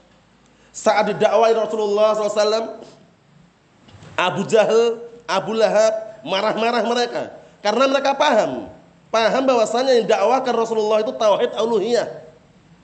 saat 0.74 1.06
didakwai 1.14 1.54
Rasulullah 1.54 2.18
SAW 2.18 2.82
Abu 4.16 4.46
Jahal 4.46 5.02
Abu 5.26 5.56
Lahab 5.56 6.24
marah-marah 6.24 6.84
mereka 6.86 7.22
karena 7.64 7.86
mereka 7.90 8.14
paham 8.16 8.70
paham 9.10 9.44
bahwasanya 9.46 9.98
yang 9.98 10.06
dakwahkan 10.10 10.54
Rasulullah 10.54 11.02
itu 11.02 11.14
tauhid 11.16 11.52
uluhiyah 11.58 12.24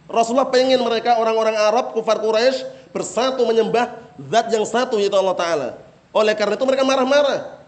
Rasulullah 0.10 0.50
pengen 0.50 0.82
mereka 0.82 1.22
orang-orang 1.22 1.54
Arab 1.54 1.94
kufar 1.94 2.18
Quraisy 2.18 2.66
bersatu 2.90 3.46
menyembah 3.46 3.94
zat 4.18 4.50
yang 4.50 4.66
satu 4.66 4.98
yaitu 4.98 5.14
Allah 5.14 5.38
Taala. 5.38 5.70
Oleh 6.10 6.34
karena 6.34 6.58
itu 6.58 6.66
mereka 6.66 6.82
marah-marah. 6.82 7.62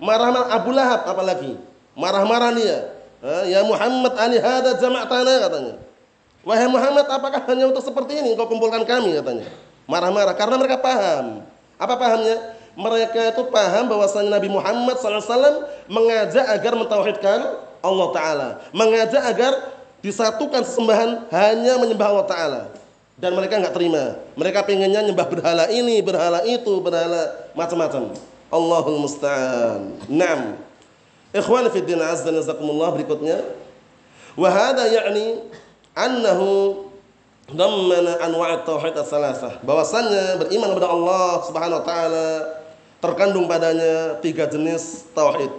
Marah-marah 0.00 0.48
Abu 0.56 0.72
Lahab 0.72 1.04
apalagi. 1.04 1.60
Marah-marah 1.92 2.50
dia. 2.56 2.78
Ya 3.52 3.60
Muhammad 3.68 4.16
ani 4.16 4.40
hada 4.40 4.80
jama'tana 4.80 5.34
katanya. 5.44 5.74
Wahai 6.40 6.68
Muhammad 6.72 7.04
apakah 7.04 7.44
hanya 7.52 7.68
untuk 7.68 7.84
seperti 7.84 8.16
ini 8.24 8.32
kau 8.32 8.48
kumpulkan 8.48 8.88
kami 8.88 9.12
katanya. 9.20 9.44
Marah-marah 9.84 10.32
karena 10.32 10.56
mereka 10.56 10.80
paham. 10.80 11.44
Apa 11.76 11.94
pahamnya? 12.00 12.56
Mereka 12.78 13.34
itu 13.34 13.42
paham 13.50 13.90
bahwasanya 13.90 14.38
Nabi 14.38 14.46
Muhammad 14.54 14.94
SAW 15.02 15.66
mengajak 15.90 16.46
agar 16.46 16.72
mentauhidkan 16.78 17.58
Allah 17.82 18.08
Ta'ala. 18.14 18.48
Mengajak 18.70 19.18
agar 19.26 19.52
disatukan 19.98 20.62
sesembahan 20.62 21.26
hanya 21.34 21.74
menyembah 21.82 22.06
Allah 22.06 22.28
Ta'ala 22.30 22.62
dan 23.18 23.34
mereka 23.34 23.58
nggak 23.58 23.74
terima. 23.74 24.14
Mereka 24.38 24.62
pengennya 24.62 25.02
nyembah 25.10 25.26
berhala 25.26 25.66
ini, 25.74 25.98
berhala 25.98 26.46
itu, 26.46 26.78
berhala 26.78 27.50
macam-macam. 27.58 28.14
Allahul 28.48 29.02
musta'an. 29.02 29.98
Naam. 30.06 30.56
Ikhwan 31.34 31.68
fi 31.68 31.82
din 31.84 32.00
azza 32.00 32.30
nazakumullah 32.30 32.94
berikutnya. 32.94 33.42
Wa 34.38 34.48
hadha 34.48 34.86
ya'ni 34.86 35.44
annahu 35.98 36.86
dammana 37.50 38.22
anwa' 38.22 38.62
tauhid 38.62 38.94
ats-tsalatsah. 38.96 39.60
Bahwasannya 39.66 40.46
beriman 40.46 40.78
kepada 40.78 40.88
Allah 40.94 41.28
Subhanahu 41.44 41.78
wa 41.82 41.84
taala 41.84 42.26
terkandung 42.98 43.46
padanya 43.46 44.18
tiga 44.22 44.46
jenis 44.46 45.06
tauhid. 45.14 45.50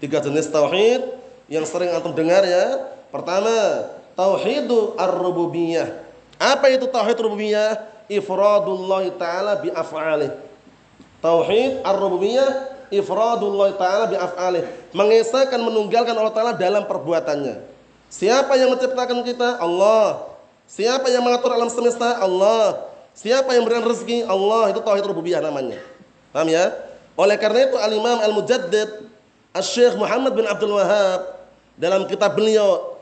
Tiga 0.00 0.20
jenis 0.20 0.48
tauhid 0.48 1.02
yang 1.48 1.64
sering 1.68 1.92
antum 1.92 2.12
dengar 2.16 2.44
ya. 2.44 2.88
Pertama, 3.10 3.84
tauhidu 4.14 4.94
ar-rububiyah 4.96 6.10
apa 6.40 6.72
itu 6.72 6.88
tauhid 6.88 7.20
rububiyah? 7.20 7.84
Ifradullah 8.08 9.04
taala 9.20 9.60
bi 9.60 9.68
af'alih. 9.68 10.32
Tauhid 11.20 11.84
ar-rububiyah 11.84 12.72
ifradullah 12.88 13.76
taala 13.76 14.08
bi 14.08 14.16
af'alih. 14.16 14.64
Mengesahkan 14.96 15.60
menunggalkan 15.60 16.16
Allah 16.16 16.32
taala 16.32 16.52
dalam 16.56 16.88
perbuatannya. 16.88 17.60
Siapa 18.08 18.56
yang 18.56 18.72
menciptakan 18.72 19.20
kita? 19.20 19.60
Allah. 19.60 20.32
Siapa 20.64 21.12
yang 21.12 21.28
mengatur 21.28 21.52
alam 21.52 21.68
semesta? 21.68 22.16
Allah. 22.24 22.88
Siapa 23.12 23.52
yang 23.52 23.68
memberikan 23.68 23.84
rezeki? 23.84 24.24
Allah. 24.24 24.72
Itu 24.72 24.80
tauhid 24.80 25.04
rububiyah 25.04 25.44
namanya. 25.44 25.76
Paham 26.30 26.48
ya? 26.50 26.70
Oleh 27.18 27.36
karena 27.36 27.68
itu 27.68 27.76
Al-Imam 27.76 28.18
Al-Mujaddid 28.22 29.10
Al-Syekh 29.50 29.98
Muhammad 29.98 30.32
bin 30.38 30.46
Abdul 30.46 30.78
Wahab 30.78 31.42
dalam 31.74 32.06
kitab 32.06 32.38
beliau 32.38 32.96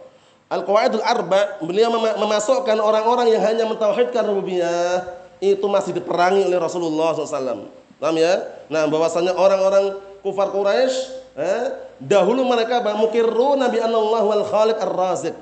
Al-Qawaidul 0.49 1.05
Arba 1.05 1.61
beliau 1.61 1.93
memasukkan 1.93 2.81
orang-orang 2.81 3.29
yang 3.37 3.45
hanya 3.45 3.69
mentauhidkan 3.69 4.25
rububiyah 4.25 5.05
itu 5.45 5.63
masih 5.69 5.93
diperangi 5.93 6.49
oleh 6.49 6.57
Rasulullah 6.57 7.13
SAW. 7.13 7.69
Paham 8.01 8.17
ya? 8.17 8.49
Nah, 8.73 8.89
bahwasanya 8.89 9.37
orang-orang 9.37 10.01
kufar 10.25 10.49
Quraisy 10.49 10.95
eh, 11.37 11.65
dahulu 12.01 12.49
mereka 12.49 12.81
mukirru 12.97 13.61
Nabi 13.61 13.79
Allah 13.79 14.23
wal 14.25 14.45
Khaliq 14.47 14.79
ar-Raziq 14.81 15.37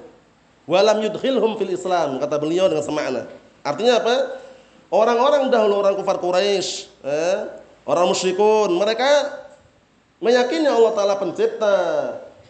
walam 0.66 0.98
yudkhilhum 1.00 1.54
fil 1.56 1.70
Islam 1.70 2.18
kata 2.18 2.36
beliau 2.42 2.66
dengan 2.66 2.82
semakna. 2.82 3.22
Artinya 3.62 4.02
apa? 4.02 4.42
Orang-orang 4.90 5.50
dahulu 5.50 5.82
orang 5.82 5.94
kufar 5.98 6.18
Quraisy, 6.18 6.90
eh, 7.02 7.38
orang 7.86 8.10
musyrikun, 8.10 8.74
mereka 8.76 9.08
meyakini 10.18 10.66
Allah 10.66 10.92
taala 10.92 11.14
pencipta, 11.16 11.76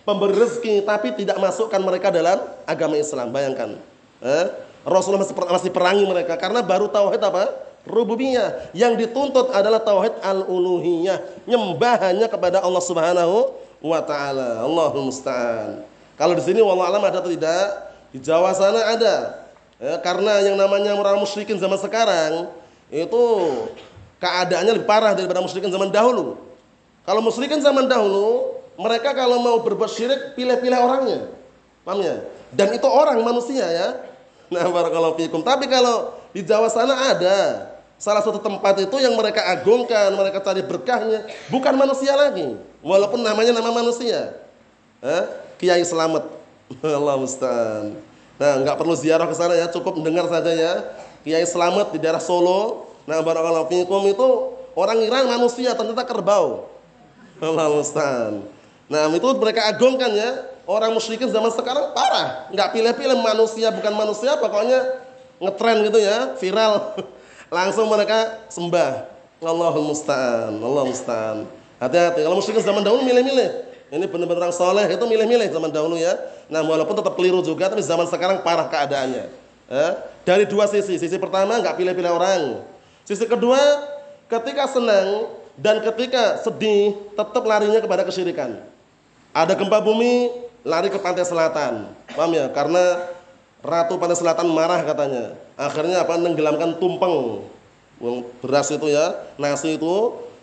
pemberi 0.03 0.35
rezeki 0.35 0.83
tapi 0.83 1.13
tidak 1.15 1.37
masukkan 1.39 1.79
mereka 1.79 2.09
dalam 2.09 2.41
agama 2.65 2.97
Islam. 2.97 3.31
Bayangkan. 3.31 3.77
Eh? 4.25 4.47
Rasulullah 4.87 5.27
masih, 5.27 5.35
masih 5.37 5.71
perangi 5.75 6.05
mereka 6.07 6.39
karena 6.39 6.65
baru 6.65 6.89
tauhid 6.89 7.21
apa? 7.21 7.53
Rububiyah. 7.87 8.71
Yang 8.75 9.07
dituntut 9.07 9.55
adalah 9.55 9.79
tauhid 9.83 10.19
al-uluhiyah, 10.23 11.47
nyembah 11.47 12.11
hanya 12.11 12.27
kepada 12.27 12.63
Allah 12.63 12.83
Subhanahu 12.83 13.55
wa 13.83 14.01
taala. 14.03 14.63
Allahul 14.63 15.11
musta'an. 15.11 15.87
Kalau 16.17 16.33
di 16.33 16.43
sini 16.43 16.65
wallahu 16.65 16.89
alam 16.89 17.03
ada 17.05 17.21
atau 17.21 17.31
tidak? 17.31 17.67
Di 18.15 18.19
Jawa 18.23 18.57
sana 18.57 18.97
ada. 18.97 19.45
Ya, 19.77 20.01
karena 20.01 20.41
yang 20.41 20.57
namanya 20.57 20.97
orang 20.97 21.21
musyrikin 21.21 21.61
zaman 21.61 21.77
sekarang 21.77 22.49
itu 22.89 23.23
keadaannya 24.21 24.73
lebih 24.81 24.89
parah 24.89 25.13
daripada 25.13 25.41
musyrikin 25.45 25.69
zaman 25.69 25.93
dahulu. 25.93 26.41
Kalau 27.07 27.21
musyrikin 27.23 27.63
zaman 27.63 27.87
dahulu 27.87 28.57
mereka 28.77 29.17
kalau 29.17 29.41
mau 29.41 29.57
berbuat 29.65 29.89
syirik 29.89 30.37
pilih-pilih 30.37 30.77
orangnya. 30.77 31.21
Paham 31.87 32.03
ya? 32.03 32.25
Dan 32.53 32.77
itu 32.77 32.89
orang 32.89 33.21
manusia 33.25 33.65
ya. 33.65 33.89
Nah, 34.53 34.67
barakallahu 34.71 35.19
fikum. 35.19 35.43
Tapi 35.43 35.67
kalau 35.67 36.15
di 36.31 36.45
Jawa 36.45 36.71
sana 36.71 36.95
ada 37.15 37.71
salah 37.97 38.21
satu 38.21 38.39
tempat 38.39 38.77
itu 38.85 38.97
yang 39.01 39.17
mereka 39.17 39.43
agungkan, 39.49 40.13
mereka 40.15 40.39
cari 40.45 40.63
berkahnya, 40.63 41.27
bukan 41.49 41.75
manusia 41.75 42.13
lagi. 42.15 42.55
Walaupun 42.85 43.25
namanya 43.25 43.57
nama 43.57 43.73
manusia. 43.73 44.37
Eh? 45.03 45.25
Kiai 45.59 45.83
Selamat. 45.83 46.29
Allah 46.83 47.17
musta'an. 47.19 47.95
Nah, 48.37 48.53
nggak 48.61 48.77
perlu 48.77 48.93
ziarah 48.93 49.25
ke 49.25 49.35
sana 49.35 49.57
ya, 49.57 49.67
cukup 49.73 49.97
mendengar 49.97 50.29
saja 50.29 50.53
ya. 50.53 50.75
Kiai 51.25 51.47
Selamat 51.49 51.91
di 51.91 51.99
daerah 51.99 52.23
Solo. 52.23 52.86
Nah, 53.07 53.23
barakallahu 53.23 53.71
fikum 53.71 54.03
itu 54.11 54.29
orang 54.75 54.99
Iran 55.03 55.25
manusia 55.31 55.73
ternyata 55.73 56.05
kerbau. 56.05 56.69
Allah 57.41 57.69
musta'an. 57.69 58.45
Nah 58.87 59.11
itu 59.11 59.29
mereka 59.37 59.67
agungkan 59.67 60.15
ya 60.15 60.47
orang 60.67 60.95
musyrikin 60.95 61.31
zaman 61.31 61.51
sekarang 61.51 61.91
parah, 61.93 62.51
nggak 62.55 62.69
pilih-pilih 62.75 63.19
manusia 63.19 63.69
bukan 63.75 63.93
manusia, 63.95 64.39
pokoknya 64.39 64.79
ngetren 65.43 65.85
gitu 65.91 65.99
ya, 66.01 66.39
viral, 66.39 66.95
langsung 67.57 67.87
mereka 67.91 68.47
sembah. 68.51 69.15
Allahul 69.37 69.93
musta'an, 69.93 70.55
Allah 70.59 70.85
musta'an. 70.89 71.39
Hati-hati, 71.77 72.25
kalau 72.25 72.41
musyrikin 72.41 72.65
zaman 72.65 72.81
dahulu 72.81 73.05
milih-milih. 73.05 73.69
Ini 73.87 74.03
benar-benar 74.11 74.51
orang 74.51 74.57
soleh 74.57 74.83
itu 74.91 75.05
milih-milih 75.07 75.47
zaman 75.55 75.71
dahulu 75.71 75.95
ya. 75.95 76.19
Nah 76.51 76.65
walaupun 76.65 76.99
tetap 76.99 77.15
keliru 77.15 77.45
juga, 77.45 77.71
tapi 77.71 77.85
zaman 77.85 78.09
sekarang 78.09 78.43
parah 78.43 78.67
keadaannya. 78.67 79.31
Eh? 79.71 79.93
Dari 80.27 80.49
dua 80.49 80.67
sisi, 80.67 80.99
sisi 80.99 81.17
pertama 81.21 81.61
nggak 81.63 81.79
pilih-pilih 81.79 82.11
orang. 82.11 82.43
Sisi 83.07 83.23
kedua, 83.23 83.59
ketika 84.27 84.67
senang 84.67 85.31
dan 85.55 85.79
ketika 85.79 86.43
sedih 86.43 86.99
tetap 87.15 87.47
larinya 87.47 87.79
kepada 87.79 88.03
kesyirikan. 88.03 88.61
Ada 89.31 89.55
gempa 89.55 89.79
bumi, 89.79 90.35
lari 90.67 90.91
ke 90.91 90.99
pantai 90.99 91.23
selatan. 91.23 91.87
Paham 92.13 92.33
ya? 92.35 92.51
Karena 92.51 93.07
ratu 93.63 93.95
pantai 93.97 94.19
selatan 94.19 94.51
marah 94.51 94.83
katanya. 94.83 95.39
Akhirnya 95.55 96.03
apa? 96.03 96.19
Nenggelamkan 96.19 96.83
tumpeng. 96.83 97.47
Beras 98.43 98.69
itu 98.75 98.93
ya, 98.93 99.17
nasi 99.41 99.79
itu 99.79 99.95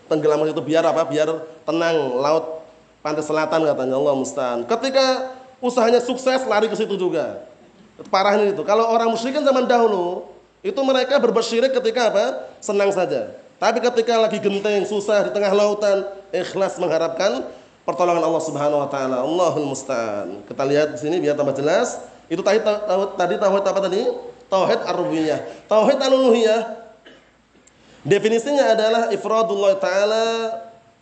tenggelamkan 0.07 0.55
itu 0.55 0.63
biar 0.63 0.87
apa? 0.87 1.03
Biar 1.05 1.29
tenang 1.67 2.17
laut 2.17 2.63
pantai 3.03 3.21
selatan 3.21 3.67
katanya 3.67 3.99
Allah 3.99 4.15
musta'an. 4.15 4.59
Ketika 4.65 5.35
usahanya 5.59 5.99
sukses 5.99 6.47
lari 6.47 6.71
ke 6.71 6.77
situ 6.79 6.95
juga. 6.95 7.43
Parahnya 8.09 8.55
itu. 8.55 8.63
Kalau 8.65 8.89
orang 8.89 9.13
musyrikin 9.13 9.45
zaman 9.45 9.69
dahulu 9.69 10.32
itu 10.63 10.79
mereka 10.79 11.19
berbuat 11.19 11.43
syirik 11.43 11.75
ketika 11.75 12.07
apa? 12.07 12.25
Senang 12.63 12.87
saja. 12.95 13.35
Tapi 13.59 13.83
ketika 13.83 14.15
lagi 14.15 14.39
genteng, 14.39 14.87
susah 14.87 15.27
di 15.27 15.31
tengah 15.35 15.51
lautan, 15.51 16.07
ikhlas 16.31 16.79
mengharapkan 16.79 17.43
pertolongan 17.83 18.23
Allah 18.23 18.43
Subhanahu 18.43 18.79
wa 18.79 18.89
taala. 18.89 19.27
Allahul 19.27 19.67
musta'an. 19.67 20.43
Kita 20.47 20.63
lihat 20.63 20.95
di 20.95 20.99
sini 21.03 21.19
biar 21.19 21.35
tambah 21.35 21.55
jelas. 21.55 21.99
Itu 22.31 22.39
tadi 22.39 22.63
tadi 23.19 23.35
tauhid 23.35 23.63
apa 23.67 23.79
tadi? 23.83 24.01
Tauhid 24.47 24.79
ar-rububiyah. 24.87 25.39
Tauhid 25.67 25.99
al-uluhiyah 25.99 26.61
definisinya 28.07 28.71
adalah 28.71 29.03
ifradullah 29.11 29.75
taala 29.79 30.27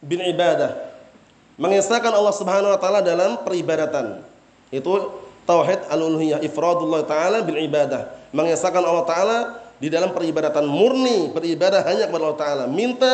bin 0.02 0.22
ibadah. 0.26 0.90
Mengesahkan 1.62 2.10
Allah 2.10 2.34
Subhanahu 2.34 2.74
wa 2.74 2.80
taala 2.82 3.06
dalam 3.06 3.46
peribadatan. 3.46 4.26
Itu 4.74 5.22
tauhid 5.46 5.86
al-uluhiyah, 5.86 6.42
ifradullah 6.42 7.06
taala 7.06 7.46
bin 7.46 7.62
ibadah. 7.62 8.21
Mengesahkan 8.32 8.84
Allah 8.84 9.06
taala 9.08 9.38
di 9.80 9.92
dalam 9.92 10.16
peribadatan 10.16 10.64
murni, 10.68 11.32
beribadah 11.36 11.84
hanya 11.84 12.08
kepada 12.08 12.24
Allah 12.28 12.40
taala. 12.40 12.64
Minta 12.68 13.14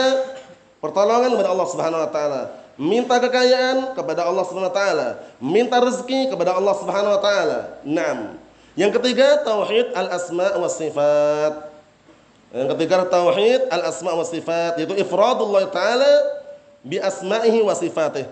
pertolongan 0.78 1.34
kepada 1.34 1.50
Allah 1.54 1.68
Subhanahu 1.68 2.02
wa 2.06 2.12
taala 2.14 2.42
minta 2.78 3.18
kekayaan 3.18 3.98
kepada 3.98 4.30
Allah 4.30 4.46
Subhanahu 4.46 4.70
wa 4.70 4.78
taala, 4.78 5.08
minta 5.42 5.82
rezeki 5.82 6.30
kepada 6.30 6.54
Allah 6.54 6.78
Subhanahu 6.78 7.16
wa 7.18 7.22
taala. 7.22 7.60
Naam. 7.82 8.38
Yang 8.78 9.02
ketiga 9.02 9.42
tauhid 9.42 9.90
al-asma 9.98 10.54
wa 10.62 10.70
sifat. 10.70 11.54
Yang 12.54 12.68
ketiga 12.78 13.04
tauhid 13.10 13.62
al-asma 13.74 14.14
wa 14.14 14.24
sifat 14.24 14.78
yaitu 14.78 14.94
ifradullah 15.02 15.68
taala 15.74 16.14
bi 16.86 17.02
asma'ihi 17.02 17.60
wa 17.66 17.74
sifatih 17.76 18.30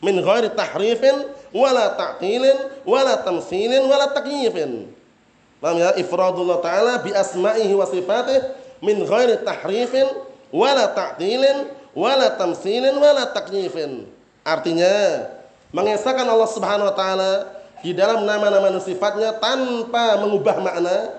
min 0.00 0.16
ghairi 0.16 0.48
tahrifin 0.56 1.28
wala 1.52 1.92
ta'tilin 1.92 2.56
wala 2.88 3.18
tamtsilin 3.20 3.84
wala 3.84 4.14
takyifin. 4.14 4.88
Paham 5.60 5.76
ya? 5.76 5.92
Ifradullah 6.00 6.64
taala 6.64 7.04
bi 7.04 7.12
asma'ihi 7.12 7.76
wa 7.76 7.84
sifatih 7.84 8.40
min 8.80 9.04
ghairi 9.04 9.44
tahrifin 9.44 10.08
wala 10.48 10.88
ta'tilin 10.90 11.68
wala 11.92 12.32
tamsilin 12.34 12.96
wala. 12.96 13.28
Artinya 14.40 14.94
mengesahkan 15.70 16.24
Allah 16.24 16.50
Subhanahu 16.50 16.88
wa 16.88 16.96
taala 16.96 17.32
di 17.80 17.92
dalam 17.96 18.24
nama-nama 18.24 18.72
dan 18.72 18.82
sifatnya 18.82 19.36
tanpa 19.36 20.20
mengubah 20.20 20.60
makna, 20.60 21.16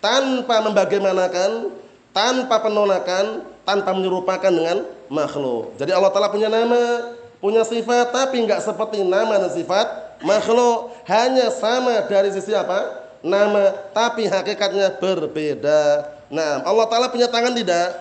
tanpa 0.00 0.60
membagaimanakan, 0.60 1.72
tanpa 2.12 2.60
penolakan, 2.60 3.48
tanpa 3.64 3.90
menyerupakan 3.96 4.52
dengan 4.52 4.84
makhluk. 5.08 5.72
Jadi 5.80 5.90
Allah 5.92 6.12
Taala 6.12 6.28
punya 6.28 6.52
nama, 6.52 7.14
punya 7.40 7.64
sifat, 7.64 8.12
tapi 8.12 8.44
enggak 8.44 8.60
seperti 8.60 9.00
nama 9.04 9.40
dan 9.40 9.50
sifat 9.52 10.20
makhluk. 10.20 10.92
Hanya 11.08 11.48
sama 11.48 12.04
dari 12.04 12.28
sisi 12.34 12.52
apa? 12.52 13.01
Nama, 13.22 13.94
tapi 13.94 14.26
hakikatnya 14.26 14.98
berbeda. 14.98 16.10
Nah, 16.26 16.66
Allah 16.66 16.86
Taala 16.90 17.06
punya 17.06 17.30
tangan 17.30 17.54
tidak? 17.54 17.94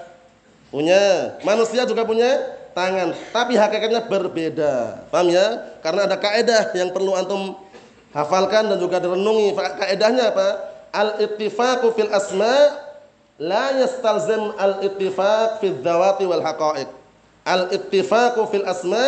Punya. 0.73 1.37
Manusia 1.45 1.85
juga 1.85 2.01
punya 2.01 2.57
tangan, 2.73 3.13
tapi 3.29 3.53
hakikatnya 3.53 4.01
berbeda. 4.09 5.05
Paham 5.13 5.29
ya? 5.29 5.77
Karena 5.85 6.09
ada 6.09 6.17
kaidah 6.17 6.73
yang 6.73 6.89
perlu 6.89 7.13
antum 7.13 7.53
hafalkan 8.15 8.71
dan 8.73 8.77
juga 8.81 8.97
direnungi. 8.97 9.53
Kaidahnya 9.55 10.33
apa? 10.33 10.47
Al-ittifaqu 10.91 11.93
fil 11.93 12.09
asma 12.09 12.81
la 13.37 13.77
yastalzim 13.77 14.57
al-ittifaq 14.57 15.61
fil 15.61 15.77
dzawati 15.85 16.23
wal 16.25 16.41
haqa'iq. 16.41 16.89
Al-ittifaqu 17.45 18.41
fil 18.49 18.65
asma 18.65 19.05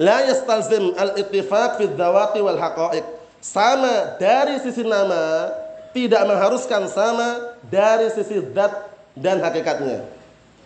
la 0.00 0.24
yastalzim 0.24 0.94
al-ittifaq 0.96 1.82
fil 1.82 1.92
dzawati 1.92 2.38
wal 2.40 2.56
haqa'iq. 2.56 3.23
Sama 3.44 4.16
dari 4.16 4.56
sisi 4.64 4.80
nama 4.80 5.52
tidak 5.92 6.24
mengharuskan 6.24 6.88
sama 6.88 7.60
dari 7.68 8.08
sisi 8.16 8.40
zat 8.56 8.72
dan 9.12 9.36
hakikatnya. 9.44 10.00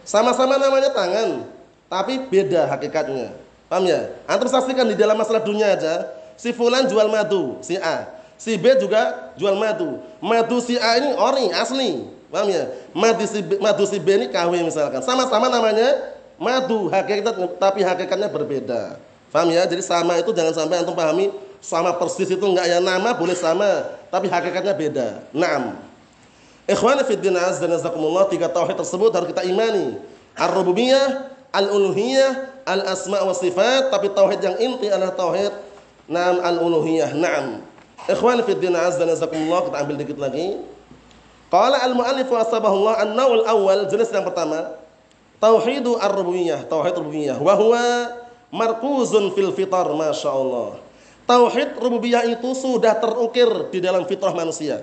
Sama-sama 0.06 0.54
namanya 0.62 0.94
tangan, 0.94 1.42
tapi 1.90 2.22
beda 2.30 2.70
hakikatnya. 2.70 3.34
Paham 3.66 3.82
ya? 3.90 4.14
Antum 4.30 4.46
saksikan 4.46 4.86
di 4.86 4.94
dalam 4.94 5.18
masalah 5.18 5.42
dunia 5.42 5.74
aja, 5.74 6.06
si 6.38 6.54
fulan 6.54 6.86
jual 6.86 7.10
madu, 7.10 7.58
si 7.66 7.74
A. 7.82 8.14
Si 8.38 8.54
B 8.54 8.70
juga 8.78 9.34
jual 9.34 9.58
madu. 9.58 9.98
Madu 10.22 10.62
si 10.62 10.78
A 10.78 11.02
ini 11.02 11.18
ori, 11.18 11.50
asli. 11.50 12.06
Paham 12.30 12.46
ya? 12.46 12.62
Madu 12.94 13.26
si 13.26 13.42
B, 13.42 13.58
madu 13.58 13.90
si 13.90 13.98
B 13.98 14.06
ini 14.22 14.30
KW 14.30 14.54
misalkan. 14.62 15.02
Sama-sama 15.02 15.50
namanya 15.50 16.14
madu, 16.38 16.86
hakikat 16.94 17.58
tapi 17.58 17.82
hakikatnya 17.82 18.30
berbeda. 18.30 19.02
Paham 19.34 19.50
ya? 19.50 19.66
Jadi 19.66 19.82
sama 19.82 20.14
itu 20.22 20.30
jangan 20.30 20.54
sampai 20.54 20.78
antum 20.86 20.94
pahami 20.94 21.47
sama 21.58 21.94
persis 21.98 22.30
itu 22.30 22.44
enggak 22.44 22.66
ya 22.66 22.78
nama 22.78 23.14
boleh 23.14 23.34
sama, 23.34 23.98
tapi 24.08 24.30
hakikatnya 24.30 24.74
beda. 24.74 25.08
Naam. 25.34 25.78
Ikhwani 26.68 27.02
fi 27.08 27.16
din 27.16 27.32
azza 27.32 27.64
dan 27.64 27.74
jazakumullah 27.80 28.28
tiga 28.28 28.46
tauhid 28.46 28.76
tersebut 28.76 29.10
harus 29.16 29.28
kita 29.32 29.42
imani. 29.48 29.96
Ar-rububiyah, 30.36 31.32
al-uluhiyah, 31.50 32.62
al-asma 32.68 33.24
wa 33.24 33.32
sifat, 33.32 33.88
tapi 33.88 34.12
tauhid 34.12 34.40
yang 34.44 34.56
inti 34.60 34.86
adalah 34.92 35.16
tauhid 35.16 35.50
naam 36.06 36.44
al-uluhiyah. 36.44 37.16
Naam. 37.16 37.64
Ikhwani 38.04 38.44
fi 38.44 38.52
din 38.54 38.76
azza 38.76 39.00
dan 39.00 39.16
jazakumullah 39.16 39.66
kita 39.66 39.76
ambil 39.80 39.96
dikit 39.96 40.18
lagi. 40.20 40.60
Qala 41.48 41.80
al-muallif 41.80 42.28
wa 42.28 42.44
asbahullah 42.44 42.94
an-naw'ul 43.00 43.44
awal 43.48 43.88
jenis 43.88 44.12
yang 44.12 44.28
pertama 44.28 44.76
tauhidu 45.40 45.96
ar-rububiyah, 45.96 46.68
tauhid 46.68 47.00
rububiyah 47.00 47.40
wa 47.40 47.56
huwa 47.56 48.12
markuzun 48.52 49.32
fil 49.32 49.56
fitar 49.56 49.88
masyaallah. 49.88 50.87
Tauhid 51.28 51.76
rububiyah 51.76 52.24
itu 52.24 52.56
sudah 52.56 52.96
terukir 52.96 53.68
di 53.68 53.84
dalam 53.84 54.08
fitrah 54.08 54.32
manusia. 54.32 54.80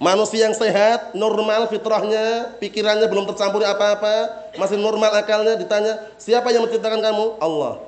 Manusia 0.00 0.48
yang 0.48 0.56
sehat, 0.56 1.12
normal 1.12 1.68
fitrahnya, 1.68 2.56
pikirannya 2.58 3.04
belum 3.06 3.28
tercampur 3.28 3.60
apa-apa, 3.62 4.48
masih 4.56 4.80
normal 4.80 5.12
akalnya, 5.12 5.54
ditanya, 5.54 6.00
siapa 6.16 6.48
yang 6.48 6.64
menciptakan 6.64 6.98
kamu? 6.98 7.38
Allah. 7.44 7.78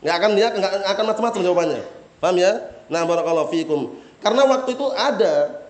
Nggak 0.00 0.14
akan 0.14 0.30
dia 0.38 0.48
nggak 0.54 0.72
akan 0.94 1.04
macam-macam 1.10 1.40
jawabannya. 1.42 1.82
Paham 2.22 2.36
ya? 2.38 2.52
Nah, 2.86 3.02
barakallahu 3.02 3.50
fikum. 3.50 3.98
Karena 4.22 4.46
waktu 4.46 4.78
itu 4.78 4.86
ada 4.94 5.66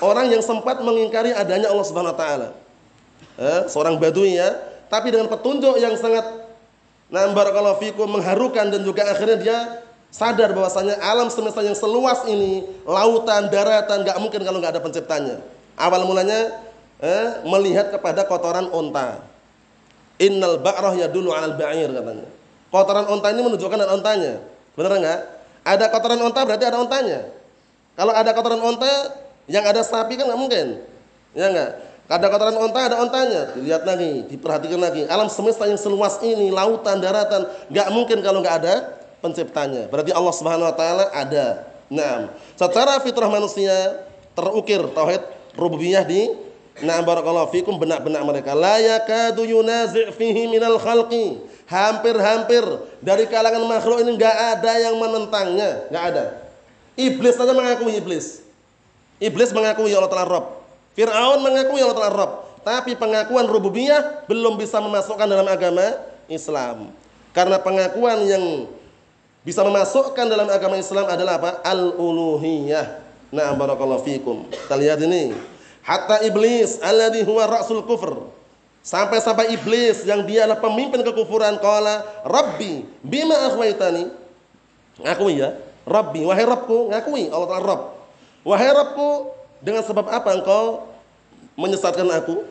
orang 0.00 0.32
yang 0.32 0.40
sempat 0.40 0.80
mengingkari 0.80 1.36
adanya 1.36 1.68
Allah 1.68 1.86
Subhanahu 1.86 2.16
wa 2.16 2.18
taala. 2.18 2.48
Eh, 3.36 3.60
seorang 3.68 4.00
badui 4.00 4.40
ya, 4.40 4.48
tapi 4.88 5.12
dengan 5.12 5.28
petunjuk 5.28 5.76
yang 5.76 5.92
sangat 6.00 6.24
nah 7.12 7.28
barakallahu 7.30 7.78
fikum 7.84 8.08
mengharukan 8.08 8.72
dan 8.72 8.80
juga 8.80 9.06
akhirnya 9.06 9.36
dia 9.38 9.58
sadar 10.14 10.54
bahwasanya 10.54 10.94
alam 11.02 11.26
semesta 11.26 11.58
yang 11.66 11.74
seluas 11.74 12.22
ini, 12.30 12.62
lautan, 12.86 13.50
daratan, 13.50 14.06
nggak 14.06 14.18
mungkin 14.22 14.40
kalau 14.46 14.62
nggak 14.62 14.78
ada 14.78 14.82
penciptanya. 14.82 15.42
Awal 15.74 16.06
mulanya 16.06 16.54
eh, 17.02 17.42
melihat 17.42 17.90
kepada 17.90 18.22
kotoran 18.22 18.70
onta. 18.70 19.26
Innal 20.22 20.62
ba'rah 20.62 20.94
dulu 21.10 21.34
alal 21.34 21.58
ba'ir 21.58 21.90
katanya. 21.90 22.30
Kotoran 22.70 23.10
onta 23.10 23.26
ini 23.34 23.42
menunjukkan 23.42 23.78
ada 23.82 23.90
ontanya. 23.90 24.32
Benar 24.78 24.92
nggak? 25.02 25.20
Ada 25.66 25.84
kotoran 25.90 26.22
onta 26.22 26.40
berarti 26.46 26.64
ada 26.70 26.78
ontanya. 26.78 27.20
Kalau 27.98 28.14
ada 28.14 28.30
kotoran 28.30 28.62
onta, 28.62 29.18
yang 29.50 29.66
ada 29.66 29.82
sapi 29.82 30.14
kan 30.14 30.30
nggak 30.30 30.38
mungkin. 30.38 30.66
Ya 31.34 31.50
nggak? 31.50 31.70
Ada 32.06 32.26
kotoran 32.30 32.54
onta, 32.62 32.80
ada 32.86 33.02
ontanya. 33.02 33.50
Dilihat 33.58 33.82
lagi, 33.82 34.30
diperhatikan 34.30 34.78
lagi. 34.78 35.02
Alam 35.10 35.26
semesta 35.26 35.66
yang 35.66 35.78
seluas 35.78 36.22
ini, 36.22 36.54
lautan, 36.54 37.02
daratan, 37.02 37.50
nggak 37.66 37.88
mungkin 37.90 38.22
kalau 38.22 38.38
nggak 38.38 38.62
ada 38.62 39.02
penciptanya. 39.24 39.88
Berarti 39.88 40.12
Allah 40.12 40.34
Subhanahu 40.36 40.68
wa 40.68 40.76
taala 40.76 41.08
ada. 41.16 41.64
Nah, 41.88 42.28
secara 42.60 43.00
fitrah 43.00 43.32
manusia 43.32 44.04
terukir 44.36 44.84
tauhid 44.92 45.24
rububiyah 45.56 46.04
di 46.04 46.28
Nah 46.82 46.98
barakallahu 47.06 47.54
fikum 47.54 47.78
benak-benak 47.78 48.18
mereka 48.26 48.50
la 48.50 48.82
yakadu 48.82 49.46
yunazi' 49.46 50.10
fihi 50.10 50.50
minal 50.50 50.74
khalqi. 50.82 51.38
Hampir-hampir 51.70 52.66
dari 52.98 53.30
kalangan 53.30 53.62
makhluk 53.62 54.02
ini 54.02 54.18
enggak 54.18 54.34
ada 54.34 54.72
yang 54.82 54.98
menentangnya, 54.98 55.86
enggak 55.86 56.04
ada. 56.10 56.24
Iblis 56.98 57.38
saja 57.38 57.54
mengakui 57.54 57.94
iblis. 57.94 58.42
Iblis 59.22 59.54
mengakui 59.54 59.94
Allah 59.94 60.10
Ta'ala 60.10 60.26
Rabb. 60.26 60.46
Fir'aun 60.98 61.46
mengakui 61.46 61.78
Allah 61.78 61.94
Ta'ala 61.94 62.10
Rabb. 62.10 62.32
Tapi 62.66 62.98
pengakuan 62.98 63.46
rububiyah 63.46 64.26
belum 64.26 64.58
bisa 64.58 64.82
memasukkan 64.82 65.30
dalam 65.30 65.46
agama 65.46 65.94
Islam. 66.26 66.90
Karena 67.30 67.62
pengakuan 67.62 68.18
yang 68.26 68.66
bisa 69.44 69.60
memasukkan 69.60 70.24
dalam 70.24 70.48
agama 70.48 70.80
Islam 70.80 71.04
adalah 71.04 71.36
apa? 71.36 71.50
Al-uluhiyah. 71.60 73.04
Nah, 73.28 73.52
barakallahu 73.52 74.00
fikum. 74.00 74.48
Kita 74.48 74.72
lihat 74.80 75.04
ini. 75.04 75.36
Hatta 75.84 76.24
iblis 76.24 76.80
alladhi 76.80 77.20
huwa 77.28 77.44
ra'sul 77.44 77.84
kufr. 77.84 78.24
Sampai-sampai 78.80 79.52
iblis 79.52 80.04
yang 80.08 80.24
dia 80.24 80.48
adalah 80.48 80.60
pemimpin 80.64 81.04
kekufuran 81.04 81.60
qala 81.60 82.04
rabbi 82.24 82.88
bima 83.04 83.36
akhwaitani. 83.52 84.08
Ngakui 85.00 85.44
ya. 85.44 85.60
Rabbi, 85.84 86.24
wahai 86.24 86.48
Rabbku, 86.48 86.88
ngakui 86.88 87.28
Allah 87.28 87.48
Ta'ala 87.48 87.64
Rabb. 87.68 87.82
Wahai 88.40 88.72
Rabbku, 88.72 89.08
dengan 89.60 89.84
sebab 89.84 90.08
apa 90.08 90.32
engkau 90.32 90.88
menyesatkan 91.60 92.08
aku? 92.08 92.48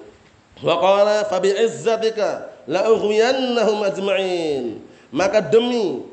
Wa 0.62 0.78
qala 0.78 1.26
fa 1.26 1.42
bi'izzatika 1.42 2.54
la 2.70 2.86
ughwiyannahum 2.94 3.82
ajma'in. 3.90 4.86
Maka 5.10 5.42
demi 5.42 6.06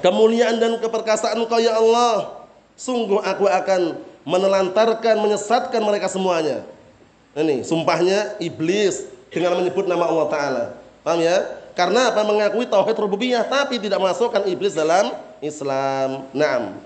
kemuliaan 0.00 0.60
dan 0.60 0.76
keperkasaan 0.80 1.40
Engkau 1.40 1.60
ya 1.60 1.76
Allah, 1.76 2.44
sungguh 2.76 3.20
aku 3.22 3.48
akan 3.48 4.00
menelantarkan, 4.24 5.20
menyesatkan 5.20 5.80
mereka 5.84 6.08
semuanya. 6.08 6.64
Ini 7.34 7.66
sumpahnya 7.66 8.38
iblis 8.38 9.04
dengan 9.28 9.58
menyebut 9.58 9.84
nama 9.90 10.06
Allah 10.06 10.26
Taala. 10.30 10.64
Paham 11.02 11.20
ya? 11.20 11.64
Karena 11.74 12.14
apa? 12.14 12.22
Mengakui 12.22 12.64
tauhid 12.70 12.94
rububiyah 12.94 13.42
tapi 13.44 13.82
tidak 13.82 13.98
masukkan 13.98 14.46
iblis 14.46 14.78
dalam 14.78 15.10
Islam. 15.42 16.30
Naam. 16.30 16.78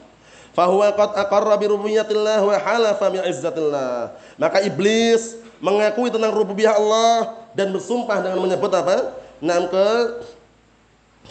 Fahuwa 0.57 0.91
qad 0.97 1.15
aqarra 1.15 1.55
bi 1.61 1.69
rububiyyatillah 1.69 2.41
wa 2.43 2.57
halafa 2.57 3.07
bi 3.13 3.21
izzatillah. 3.23 4.17
Maka 4.41 4.65
iblis 4.65 5.39
mengakui 5.61 6.09
tentang 6.09 6.33
rububiyah 6.33 6.75
Allah 6.81 7.37
dan 7.53 7.71
bersumpah 7.71 8.19
dengan 8.25 8.41
menyebut 8.43 8.73
apa? 8.73 9.13
Naam 9.39 9.71
ke 9.71 9.87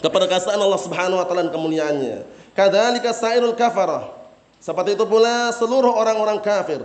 keperkasaan 0.02 0.58
Allah 0.58 0.80
Subhanahu 0.80 1.18
wa 1.18 1.26
taala 1.26 1.50
kemuliaannya. 1.50 2.24
Kadzalika 2.54 3.14
sairul 3.14 3.54
kafarah. 3.54 4.14
Seperti 4.58 4.98
itu 4.98 5.06
pula 5.06 5.54
seluruh 5.54 5.94
orang-orang 5.94 6.42
kafir. 6.42 6.82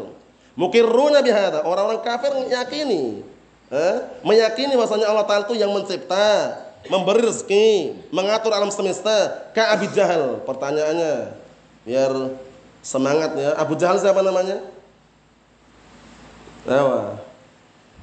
Mukirruna 0.53 1.25
bihadza. 1.25 1.65
Orang-orang 1.65 2.05
kafir 2.05 2.29
meyakini 2.37 3.25
eh, 3.73 3.95
meyakini 4.21 4.77
bahwasanya 4.77 5.09
Allah 5.09 5.25
taala 5.25 5.49
itu 5.49 5.57
yang 5.57 5.73
mencipta, 5.73 6.61
memberi 6.85 7.25
rezeki, 7.25 7.97
mengatur 8.13 8.53
alam 8.53 8.69
semesta. 8.69 9.49
Ka 9.57 9.73
Abi 9.73 9.89
Jahal. 9.89 10.45
Pertanyaannya 10.45 11.33
biar 11.83 12.11
semangat 12.85 13.33
ya. 13.33 13.57
Abu 13.57 13.73
Jahal 13.73 13.97
siapa 13.97 14.21
namanya? 14.21 14.61
Nah, 16.63 17.19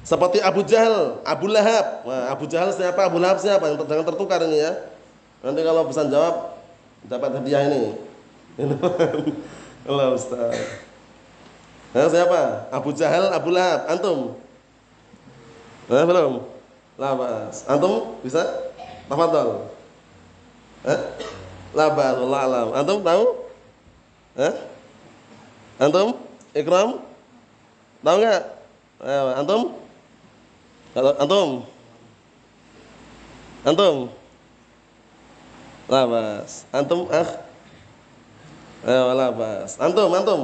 seperti 0.05 0.37
Abu 0.41 0.61
Jahal, 0.65 1.21
Abu 1.25 1.49
Lahab. 1.49 2.05
Nah, 2.05 2.29
Abu 2.29 2.45
Jahal 2.45 2.69
siapa? 2.73 3.01
Abu 3.05 3.17
Lahab 3.17 3.41
siapa? 3.41 3.65
Jangan 3.73 4.05
tertukar 4.05 4.41
ini 4.45 4.61
ya. 4.61 4.73
Nanti 5.41 5.59
kalau 5.65 5.89
pesan 5.89 6.13
jawab 6.13 6.53
dapat 7.09 7.41
hadiah 7.41 7.65
ini. 7.65 7.97
Allah 9.89 10.13
Ustaz. 10.13 10.53
Nah, 11.91 12.07
siapa? 12.07 12.71
Abu 12.71 12.93
Jahal, 12.95 13.33
Abu 13.33 13.49
Lahab, 13.51 13.89
antum? 13.89 14.19
Nah, 15.91 16.05
belum? 16.07 16.45
Labas. 16.95 17.65
Antum 17.67 18.21
bisa? 18.23 18.45
Tafadhol. 19.09 19.67
Eh? 20.87 20.99
Labas, 21.75 22.15
Allah 22.15 22.41
alam. 22.47 22.67
Antum 22.77 22.99
tahu? 23.01 23.25
Eh? 24.39 24.53
Antum? 25.81 26.15
Ikram? 26.55 27.01
Tahu 28.05 28.15
enggak? 28.21 28.43
Ayo, 29.01 29.23
antum? 29.35 29.61
Kalau 30.93 31.11
antum? 31.17 31.49
Antum? 33.65 33.95
Labas. 35.91 36.63
Antum 36.71 37.11
ah? 37.11 37.27
Ayo 38.87 39.11
labas. 39.11 39.75
Antum, 39.75 40.07
antum. 40.15 40.41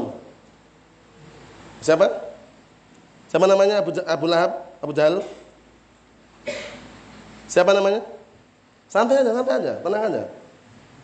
Siapa? 1.80 2.12
Siapa 3.32 3.48
namanya 3.48 3.80
Abu, 3.80 3.96
Abu 4.04 4.26
Lahab? 4.28 4.52
Abu 4.84 4.92
Jahal? 4.92 5.24
Siapa 7.48 7.72
namanya? 7.72 8.04
Santai 8.92 9.24
aja, 9.24 9.32
santai 9.32 9.56
aja, 9.64 9.74
tenang 9.80 10.04
aja. 10.12 10.24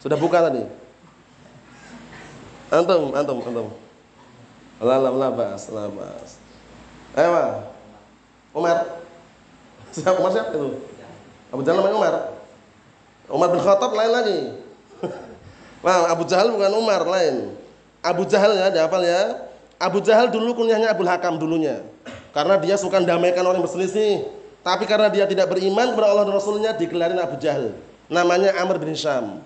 Sudah 0.04 0.20
buka 0.20 0.44
tadi. 0.44 0.68
Antum, 2.68 3.16
antum, 3.16 3.40
antum. 3.48 3.68
Lalam 4.84 5.16
labas, 5.24 5.72
labas. 5.72 6.36
Ayo, 7.16 7.64
Umar. 8.52 8.78
Siapa 9.96 10.20
Umar 10.20 10.36
siapa 10.36 10.52
itu? 10.52 10.84
Abu 11.54 11.62
Jahal 11.64 11.80
namanya 11.80 11.96
Umar. 11.96 12.33
Umar 13.32 13.52
bin 13.52 13.62
Khattab 13.64 13.92
lain 13.96 14.12
lagi. 14.12 14.40
Wah, 15.84 16.12
Abu 16.12 16.24
Jahal 16.24 16.52
bukan 16.52 16.72
Umar, 16.80 17.04
lain. 17.04 17.56
Abu 18.04 18.24
Jahal 18.28 18.56
ya, 18.56 18.72
ada 18.72 18.88
ya? 19.04 19.22
Abu 19.80 20.00
Jahal 20.00 20.32
dulu 20.32 20.56
kunyahnya 20.56 20.92
Abu 20.92 21.04
Hakam 21.04 21.36
dulunya. 21.40 21.84
Karena 22.32 22.56
dia 22.60 22.80
suka 22.80 23.04
damaikan 23.04 23.44
orang 23.44 23.60
berselisih. 23.60 24.24
Tapi 24.64 24.88
karena 24.88 25.12
dia 25.12 25.28
tidak 25.28 25.52
beriman 25.52 25.92
kepada 25.92 26.08
Allah 26.08 26.24
dan 26.24 26.36
Rasulnya, 26.40 26.72
digelarin 26.72 27.20
Abu 27.20 27.36
Jahal. 27.36 27.76
Namanya 28.08 28.56
Amr 28.64 28.80
bin 28.80 28.96
Hisham. 28.96 29.44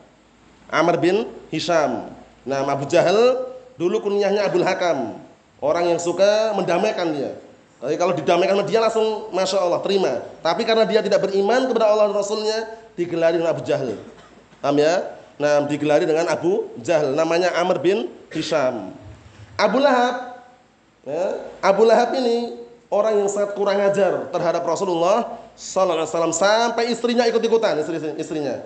Amr 0.70 0.96
bin 1.02 1.26
Hisham. 1.50 2.14
Nah, 2.46 2.62
Abu 2.70 2.86
Jahal 2.86 3.50
dulu 3.82 4.06
kunyahnya 4.06 4.46
Abu 4.46 4.62
Hakam. 4.62 5.18
Orang 5.58 5.90
yang 5.90 5.98
suka 5.98 6.54
mendamaikan 6.54 7.18
dia. 7.18 7.34
Tapi 7.82 7.98
kalau 7.98 8.14
didamaikan 8.14 8.62
dia 8.66 8.78
langsung 8.78 9.30
Masya 9.34 9.58
Allah 9.58 9.82
terima. 9.82 10.22
Tapi 10.46 10.62
karena 10.66 10.86
dia 10.86 11.02
tidak 11.02 11.26
beriman 11.30 11.66
kepada 11.66 11.90
Allah 11.90 12.10
dan 12.10 12.18
Rasulnya, 12.18 12.58
digelarin 12.98 13.46
Abu 13.46 13.62
Jahal. 13.62 13.96
Paham 14.60 14.82
ya? 14.82 15.18
nah 15.38 15.62
digelari 15.70 16.10
dengan 16.10 16.26
Abu 16.34 16.66
Jahal 16.82 17.14
namanya 17.14 17.54
Amr 17.54 17.78
bin 17.78 18.10
Hisham. 18.34 18.90
Abu 19.54 19.78
Lahab 19.78 20.42
ya, 21.06 21.26
Abu 21.62 21.86
Lahab 21.86 22.10
ini 22.18 22.58
orang 22.90 23.22
yang 23.22 23.30
sangat 23.30 23.54
kurang 23.54 23.78
ajar 23.78 24.34
terhadap 24.34 24.66
Rasulullah 24.66 25.38
sallallahu 25.54 26.06
alaihi 26.06 26.10
wasallam 26.10 26.34
sampai 26.34 26.84
istrinya 26.90 27.24
ikut-ikutan 27.30 27.78
istri 27.78 28.02
istrinya. 28.18 28.66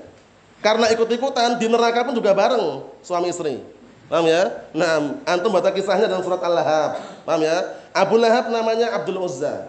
Karena 0.63 0.87
ikut-ikutan 0.95 1.59
di 1.59 1.67
neraka 1.67 2.07
pun 2.07 2.15
juga 2.15 2.31
bareng 2.31 2.87
suami 3.03 3.35
istri. 3.35 3.59
Paham 4.07 4.27
ya? 4.27 4.63
Nah 4.71 5.19
antum 5.27 5.51
baca 5.51 5.75
kisahnya 5.75 6.07
dalam 6.07 6.23
surat 6.23 6.39
Al-Lahab. 6.39 7.03
Paham 7.27 7.41
ya? 7.43 7.57
Abu 7.91 8.15
Lahab 8.15 8.47
namanya 8.47 8.95
Abdul 8.95 9.19
Uzza. 9.19 9.67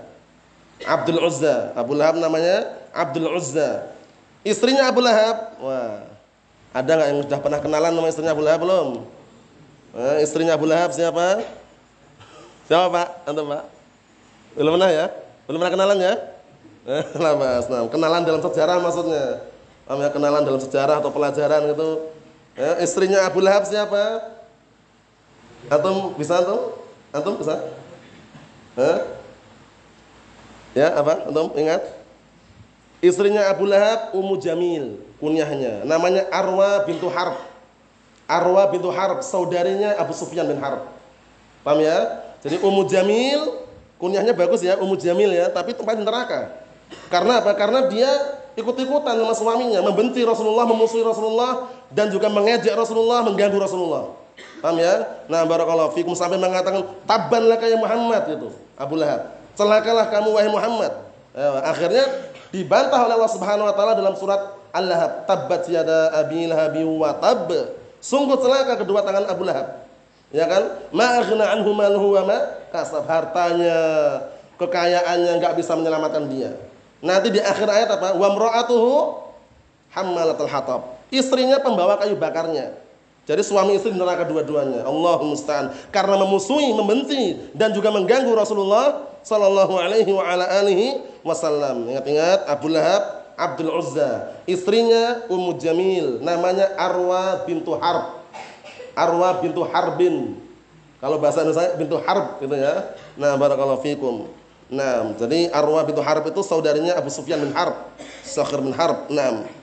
Abdul 0.86 1.18
Uzza. 1.18 1.74
Abu 1.74 1.98
Lahab 1.98 2.18
namanya 2.18 2.78
Abdul 2.94 3.26
Uzza 3.26 3.90
istrinya 4.42 4.90
Abu 4.90 5.00
Lahab 5.02 5.58
wah 5.62 6.12
ada 6.72 6.88
nggak 6.88 7.08
yang 7.12 7.20
sudah 7.28 7.40
pernah 7.44 7.60
kenalan 7.60 7.92
sama 7.92 8.08
istrinya 8.08 8.32
Abu 8.32 8.42
Lahab 8.44 8.60
belum? 8.64 8.88
Eh, 9.92 10.16
istrinya 10.24 10.56
Abu 10.56 10.64
Lahab 10.64 10.96
siapa? 10.96 11.44
Siapa 12.64 12.88
Pak? 12.88 13.08
Antum 13.28 13.44
Pak? 13.52 13.64
Belum 14.56 14.80
pernah 14.80 14.88
ya? 14.88 15.06
Belum 15.44 15.58
pernah 15.60 15.74
kenalan 15.76 15.98
ya? 16.00 16.14
Eh, 16.88 17.04
lah 17.22 17.36
Mas, 17.36 17.68
nah, 17.68 17.84
kenalan 17.92 18.24
dalam 18.24 18.40
sejarah 18.40 18.80
maksudnya. 18.80 19.44
Ya, 19.84 20.08
kenalan 20.08 20.42
dalam 20.48 20.60
sejarah 20.64 21.04
atau 21.04 21.12
pelajaran 21.12 21.68
gitu. 21.68 22.08
Ya, 22.56 22.80
istrinya 22.80 23.28
Abu 23.28 23.44
Lahab 23.44 23.68
siapa? 23.68 24.32
Antum 25.68 26.16
bisa 26.16 26.40
antum? 26.40 26.72
Antum 27.12 27.36
bisa? 27.36 27.60
Eh? 28.80 28.98
Ya, 30.72 30.96
apa? 30.96 31.28
Antum 31.28 31.52
ingat? 31.60 31.84
Istrinya 33.02 33.50
Abu 33.50 33.66
Lahab 33.66 34.14
Ummu 34.14 34.38
Jamil, 34.38 35.02
kunyahnya. 35.18 35.82
Namanya 35.82 36.30
Arwa 36.30 36.86
bintu 36.86 37.10
Harb. 37.10 37.34
Arwa 38.30 38.62
bintu 38.70 38.94
Harb, 38.94 39.26
saudarinya 39.26 39.98
Abu 39.98 40.14
Sufyan 40.14 40.46
bin 40.46 40.62
Harb. 40.62 40.86
Paham 41.66 41.82
ya? 41.82 42.22
Jadi 42.46 42.62
Ummu 42.62 42.86
Jamil, 42.86 43.58
kunyahnya 43.98 44.30
bagus 44.38 44.62
ya, 44.62 44.78
Ummu 44.78 44.94
Jamil 44.94 45.34
ya, 45.34 45.50
tapi 45.50 45.74
tempat 45.74 45.98
neraka. 45.98 46.62
Karena 47.10 47.42
apa? 47.42 47.58
Karena 47.58 47.90
dia 47.90 48.38
ikut-ikutan 48.54 49.18
sama 49.18 49.34
suaminya, 49.34 49.82
membenci 49.82 50.22
Rasulullah, 50.22 50.62
memusuhi 50.62 51.02
Rasulullah, 51.02 51.74
dan 51.90 52.06
juga 52.06 52.30
mengejek 52.30 52.78
Rasulullah, 52.78 53.26
mengganggu 53.26 53.58
Rasulullah. 53.58 54.14
Paham 54.62 54.78
ya? 54.78 55.26
Nah, 55.26 55.42
barakallahu 55.42 55.90
fikum 55.98 56.14
sampai 56.14 56.38
mengatakan 56.38 56.86
tabban 57.02 57.50
laka 57.50 57.66
ya 57.66 57.74
Muhammad 57.74 58.30
itu 58.30 58.48
Abu 58.78 58.94
Lahab. 58.94 59.34
Celakalah 59.58 60.06
kamu 60.06 60.28
wahai 60.38 60.50
Muhammad. 60.54 60.92
Ya, 61.34 61.48
akhirnya 61.66 62.04
dibantah 62.52 63.00
oleh 63.08 63.16
Allah 63.16 63.32
Subhanahu 63.32 63.66
wa 63.66 63.74
taala 63.74 63.96
dalam 63.96 64.14
surat 64.14 64.60
Al-Lahab, 64.72 65.24
tabbat 65.28 65.68
yada 65.68 66.12
abi 66.16 66.48
lahab 66.48 66.76
wa 66.76 67.10
tab. 67.16 67.48
Sungguh 68.02 68.36
celaka 68.40 68.80
kedua 68.80 69.00
tangan 69.04 69.28
Abu 69.28 69.44
Lahab. 69.48 69.88
Ya 70.32 70.48
kan? 70.48 70.88
Ma 70.92 71.20
aghna 71.20 71.52
anhu 71.56 71.76
maluhu 71.76 72.16
wa 72.16 72.24
ma 72.28 72.38
kasab 72.72 73.04
hartanya, 73.04 73.76
kekayaannya 74.56 75.38
enggak 75.40 75.54
bisa 75.60 75.76
menyelamatkan 75.76 76.24
dia. 76.28 76.56
Nanti 77.04 77.34
di 77.34 77.40
akhir 77.40 77.68
ayat 77.68 77.88
apa? 77.94 78.16
Wa 78.16 78.28
mra'atuhu 78.32 78.92
hammalatul 79.92 80.48
hatab. 80.48 80.98
Istrinya 81.12 81.60
pembawa 81.60 82.00
kayu 82.00 82.16
bakarnya. 82.16 82.81
Jadi 83.22 83.42
suami 83.46 83.78
istri 83.78 83.94
neraka 83.94 84.26
dua-duanya. 84.26 84.82
Allah 84.82 85.16
musta'an. 85.22 85.70
Karena 85.94 86.18
memusuhi, 86.18 86.74
membenci 86.74 87.38
dan 87.54 87.70
juga 87.70 87.94
mengganggu 87.94 88.34
Rasulullah 88.34 89.06
sallallahu 89.22 89.78
alaihi 89.78 90.10
wasallam. 91.22 91.86
Ingat-ingat 91.86 92.50
Abu 92.50 92.66
Lahab 92.66 93.22
Abdul 93.38 93.70
Uzza. 93.70 94.34
Istrinya 94.44 95.22
Ummu 95.30 95.54
Jamil, 95.58 96.18
namanya 96.18 96.74
Arwa 96.74 97.46
bintu 97.46 97.78
Harb. 97.78 98.26
Arwa 98.98 99.38
bintu 99.38 99.62
Harbin. 99.70 100.36
Kalau 100.98 101.18
bahasa 101.18 101.42
Indonesia 101.42 101.74
bintu 101.78 101.96
Harb 102.02 102.42
gitu 102.42 102.54
ya. 102.54 102.94
Nah, 103.14 103.34
barakallahu 103.38 103.82
fikum. 103.82 104.30
Nah, 104.66 105.14
jadi 105.14 105.50
Arwa 105.54 105.82
bintu 105.86 106.02
Harb 106.02 106.26
itu 106.26 106.42
saudarinya 106.42 106.98
Abu 106.98 107.10
Sufyan 107.10 107.38
bin 107.38 107.54
Harb, 107.54 107.74
Sakhir 108.26 108.58
bin 108.58 108.74
Harb. 108.74 109.06
Nah. 109.10 109.61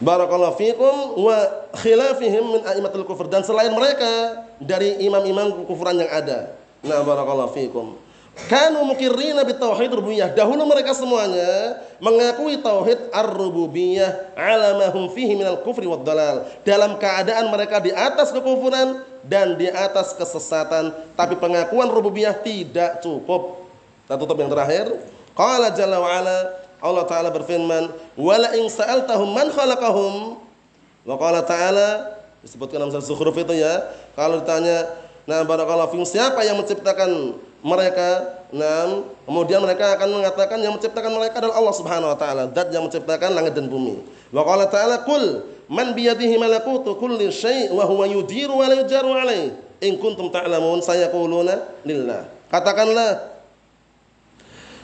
Barakallahu 0.00 0.56
fikum 0.56 1.20
wa 1.28 1.36
khilafihim 1.76 2.56
min 2.56 2.60
a'immatul 2.64 3.04
kufur 3.04 3.28
dan 3.28 3.44
selain 3.44 3.68
mereka 3.68 4.48
dari 4.56 4.96
imam-imam 5.04 5.68
kufuran 5.68 6.00
yang 6.00 6.08
ada. 6.08 6.56
Nah, 6.80 7.04
barakallahu 7.04 7.52
fikum. 7.52 8.00
Kanu 8.48 8.88
mukirrina 8.88 9.44
bitauhid 9.44 9.92
rububiyah. 9.92 10.32
Dahulu 10.32 10.64
mereka 10.64 10.96
semuanya 10.96 11.76
mengakui 12.00 12.56
tauhid 12.64 13.12
ar-rububiyah 13.12 14.32
ala 14.32 14.80
ma 14.80 14.88
hum 14.88 15.12
fihi 15.12 15.36
minal 15.36 15.60
kufri 15.60 15.84
wad 15.84 16.00
dalal. 16.08 16.48
Dalam 16.64 16.96
keadaan 16.96 17.52
mereka 17.52 17.84
di 17.84 17.92
atas 17.92 18.32
kekufuran 18.32 19.04
dan 19.28 19.60
di 19.60 19.68
atas 19.68 20.16
kesesatan, 20.16 20.96
tapi 21.12 21.36
pengakuan 21.36 21.92
rububiyah 21.92 22.32
tidak 22.40 23.04
cukup. 23.04 23.68
Kita 24.08 24.16
tutup 24.16 24.40
yang 24.40 24.48
terakhir. 24.48 24.96
Qala 25.36 25.68
jalla 25.76 26.00
wa 26.00 26.08
ala 26.08 26.36
Allah 26.80 27.04
taala 27.06 27.28
berfirman, 27.32 27.92
"Wala 28.16 28.56
in 28.56 28.68
sa'altahum 28.68 29.30
man 29.32 29.48
khalaqahum?" 29.52 30.40
Wa 31.04 31.16
qala 31.16 31.40
ta'ala 31.44 32.20
disebutkan 32.44 32.80
dalam 32.80 32.92
surah 32.92 33.36
itu 33.36 33.54
ya, 33.56 33.88
kalau 34.16 34.40
ditanya 34.40 35.00
Nah, 35.30 35.46
barakallahu 35.46 35.94
fikum 35.94 36.08
siapa 36.08 36.42
yang 36.42 36.58
menciptakan 36.58 37.38
mereka? 37.62 38.40
Nah, 38.50 39.06
kemudian 39.28 39.62
mereka 39.62 39.94
akan 39.94 40.18
mengatakan 40.18 40.58
yang 40.58 40.74
menciptakan 40.74 41.12
mereka 41.14 41.38
adalah 41.38 41.54
Allah 41.60 41.74
Subhanahu 41.78 42.10
wa 42.10 42.18
taala, 42.18 42.42
zat 42.50 42.74
yang 42.74 42.82
menciptakan 42.88 43.38
langit 43.38 43.54
dan 43.54 43.70
bumi. 43.70 44.02
Wa 44.34 44.42
qala 44.42 44.66
ta'ala 44.66 45.06
qul 45.06 45.46
man 45.70 45.94
biyadihi 45.94 46.34
malakutu 46.34 46.98
kulli 46.98 47.30
syai' 47.30 47.70
wa 47.70 47.86
huwa 47.86 48.10
yudiru 48.10 48.58
wa 48.58 48.66
la 48.66 48.82
yujaru 48.82 49.14
alaih. 49.14 49.54
In 49.86 50.02
kuntum 50.02 50.34
ta'lamun 50.34 50.82
sayaquluna 50.82 51.86
lillah. 51.86 52.26
Katakanlah 52.50 53.38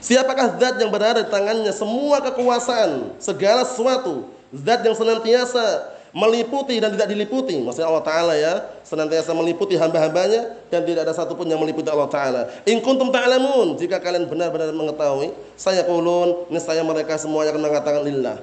Siapakah 0.01 0.61
zat 0.61 0.77
yang 0.77 0.93
berada 0.93 1.25
di 1.25 1.31
tangannya 1.33 1.73
semua 1.73 2.21
kekuasaan, 2.21 3.17
segala 3.17 3.65
sesuatu, 3.65 4.29
zat 4.53 4.85
yang 4.85 4.93
senantiasa 4.93 5.97
meliputi 6.17 6.81
dan 6.81 6.97
tidak 6.97 7.13
diliputi. 7.13 7.61
Maksudnya 7.61 7.93
Allah 7.93 8.05
Ta'ala 8.05 8.35
ya, 8.37 8.65
senantiasa 8.81 9.37
meliputi 9.37 9.77
hamba-hambanya 9.77 10.57
dan 10.73 10.81
tidak 10.89 11.05
ada 11.05 11.13
satupun 11.13 11.45
yang 11.45 11.61
meliputi 11.61 11.93
Allah 11.93 12.09
Ta'ala. 12.09 12.43
In 12.65 12.81
kuntum 12.81 13.13
ta'lamun, 13.13 13.77
jika 13.77 14.01
kalian 14.01 14.25
benar-benar 14.25 14.73
mengetahui, 14.73 15.37
saya 15.61 15.85
kulun, 15.85 16.49
saya 16.57 16.81
mereka 16.81 17.21
semuanya 17.21 17.53
akan 17.53 17.63
mengatakan 17.69 18.03
lillah. 18.05 18.41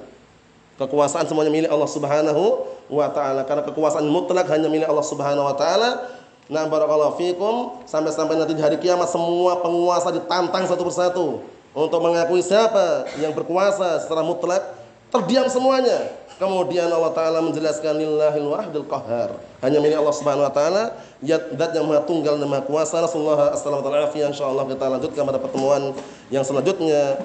Kekuasaan 0.74 1.30
semuanya 1.30 1.54
milik 1.54 1.70
Allah 1.70 1.86
Subhanahu 1.86 2.66
wa 2.90 3.06
taala 3.14 3.46
karena 3.46 3.62
kekuasaan 3.62 4.10
mutlak 4.10 4.50
hanya 4.50 4.66
milik 4.66 4.90
Allah 4.90 5.06
Subhanahu 5.06 5.46
wa 5.46 5.54
taala. 5.54 6.02
Nah, 6.44 6.68
barakallahu 6.68 7.16
fikum 7.16 7.80
sampai-sampai 7.88 8.36
nanti 8.36 8.52
di 8.52 8.60
hari 8.60 8.76
kiamat 8.76 9.08
semua 9.08 9.64
penguasa 9.64 10.12
ditantang 10.12 10.68
satu 10.68 10.82
persatu 10.84 11.26
untuk 11.72 12.00
mengakui 12.04 12.44
siapa 12.44 13.08
yang 13.16 13.32
berkuasa 13.32 14.04
secara 14.04 14.20
mutlak, 14.20 14.60
terdiam 15.08 15.48
semuanya 15.48 16.24
Kemudian 16.34 16.90
Allah 16.90 17.14
Taala 17.14 17.38
menjelaskan 17.38 17.94
lillahil 17.94 18.50
wahidil 18.50 18.86
qahhar. 18.90 19.38
Hanya 19.62 19.78
milik 19.78 20.02
Allah 20.02 20.14
Subhanahu 20.18 20.42
wa 20.42 20.50
taala, 20.50 20.98
zat 21.22 21.70
yang 21.78 21.86
Maha 21.86 22.02
Tunggal 22.02 22.42
dan 22.42 22.50
Maha 22.50 22.66
Kuasa. 22.66 22.98
Rasulullah 22.98 23.54
sallallahu 23.54 23.86
alaihi 23.86 24.10
wasallam 24.10 24.34
insyaallah 24.34 24.64
kita 24.66 24.84
lanjutkan 24.90 25.22
pada 25.30 25.38
pertemuan 25.38 25.94
yang 26.34 26.42
selanjutnya. 26.42 27.22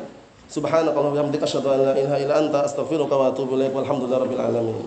Subhanakallahumma 0.49 1.13
wa 1.13 1.17
bihamdika 1.25 1.45
asyhadu 1.45 1.69
an 1.73 1.79
la 1.89 1.93
ilaha 1.97 2.17
illa 2.21 2.33
anta 2.37 2.59
astaghfiruka 2.69 3.13
wa 3.17 3.33
atubu 3.33 3.57
ilaik. 3.57 3.73
Walhamdulillahirabbil 3.73 4.41
alamin. 4.41 4.77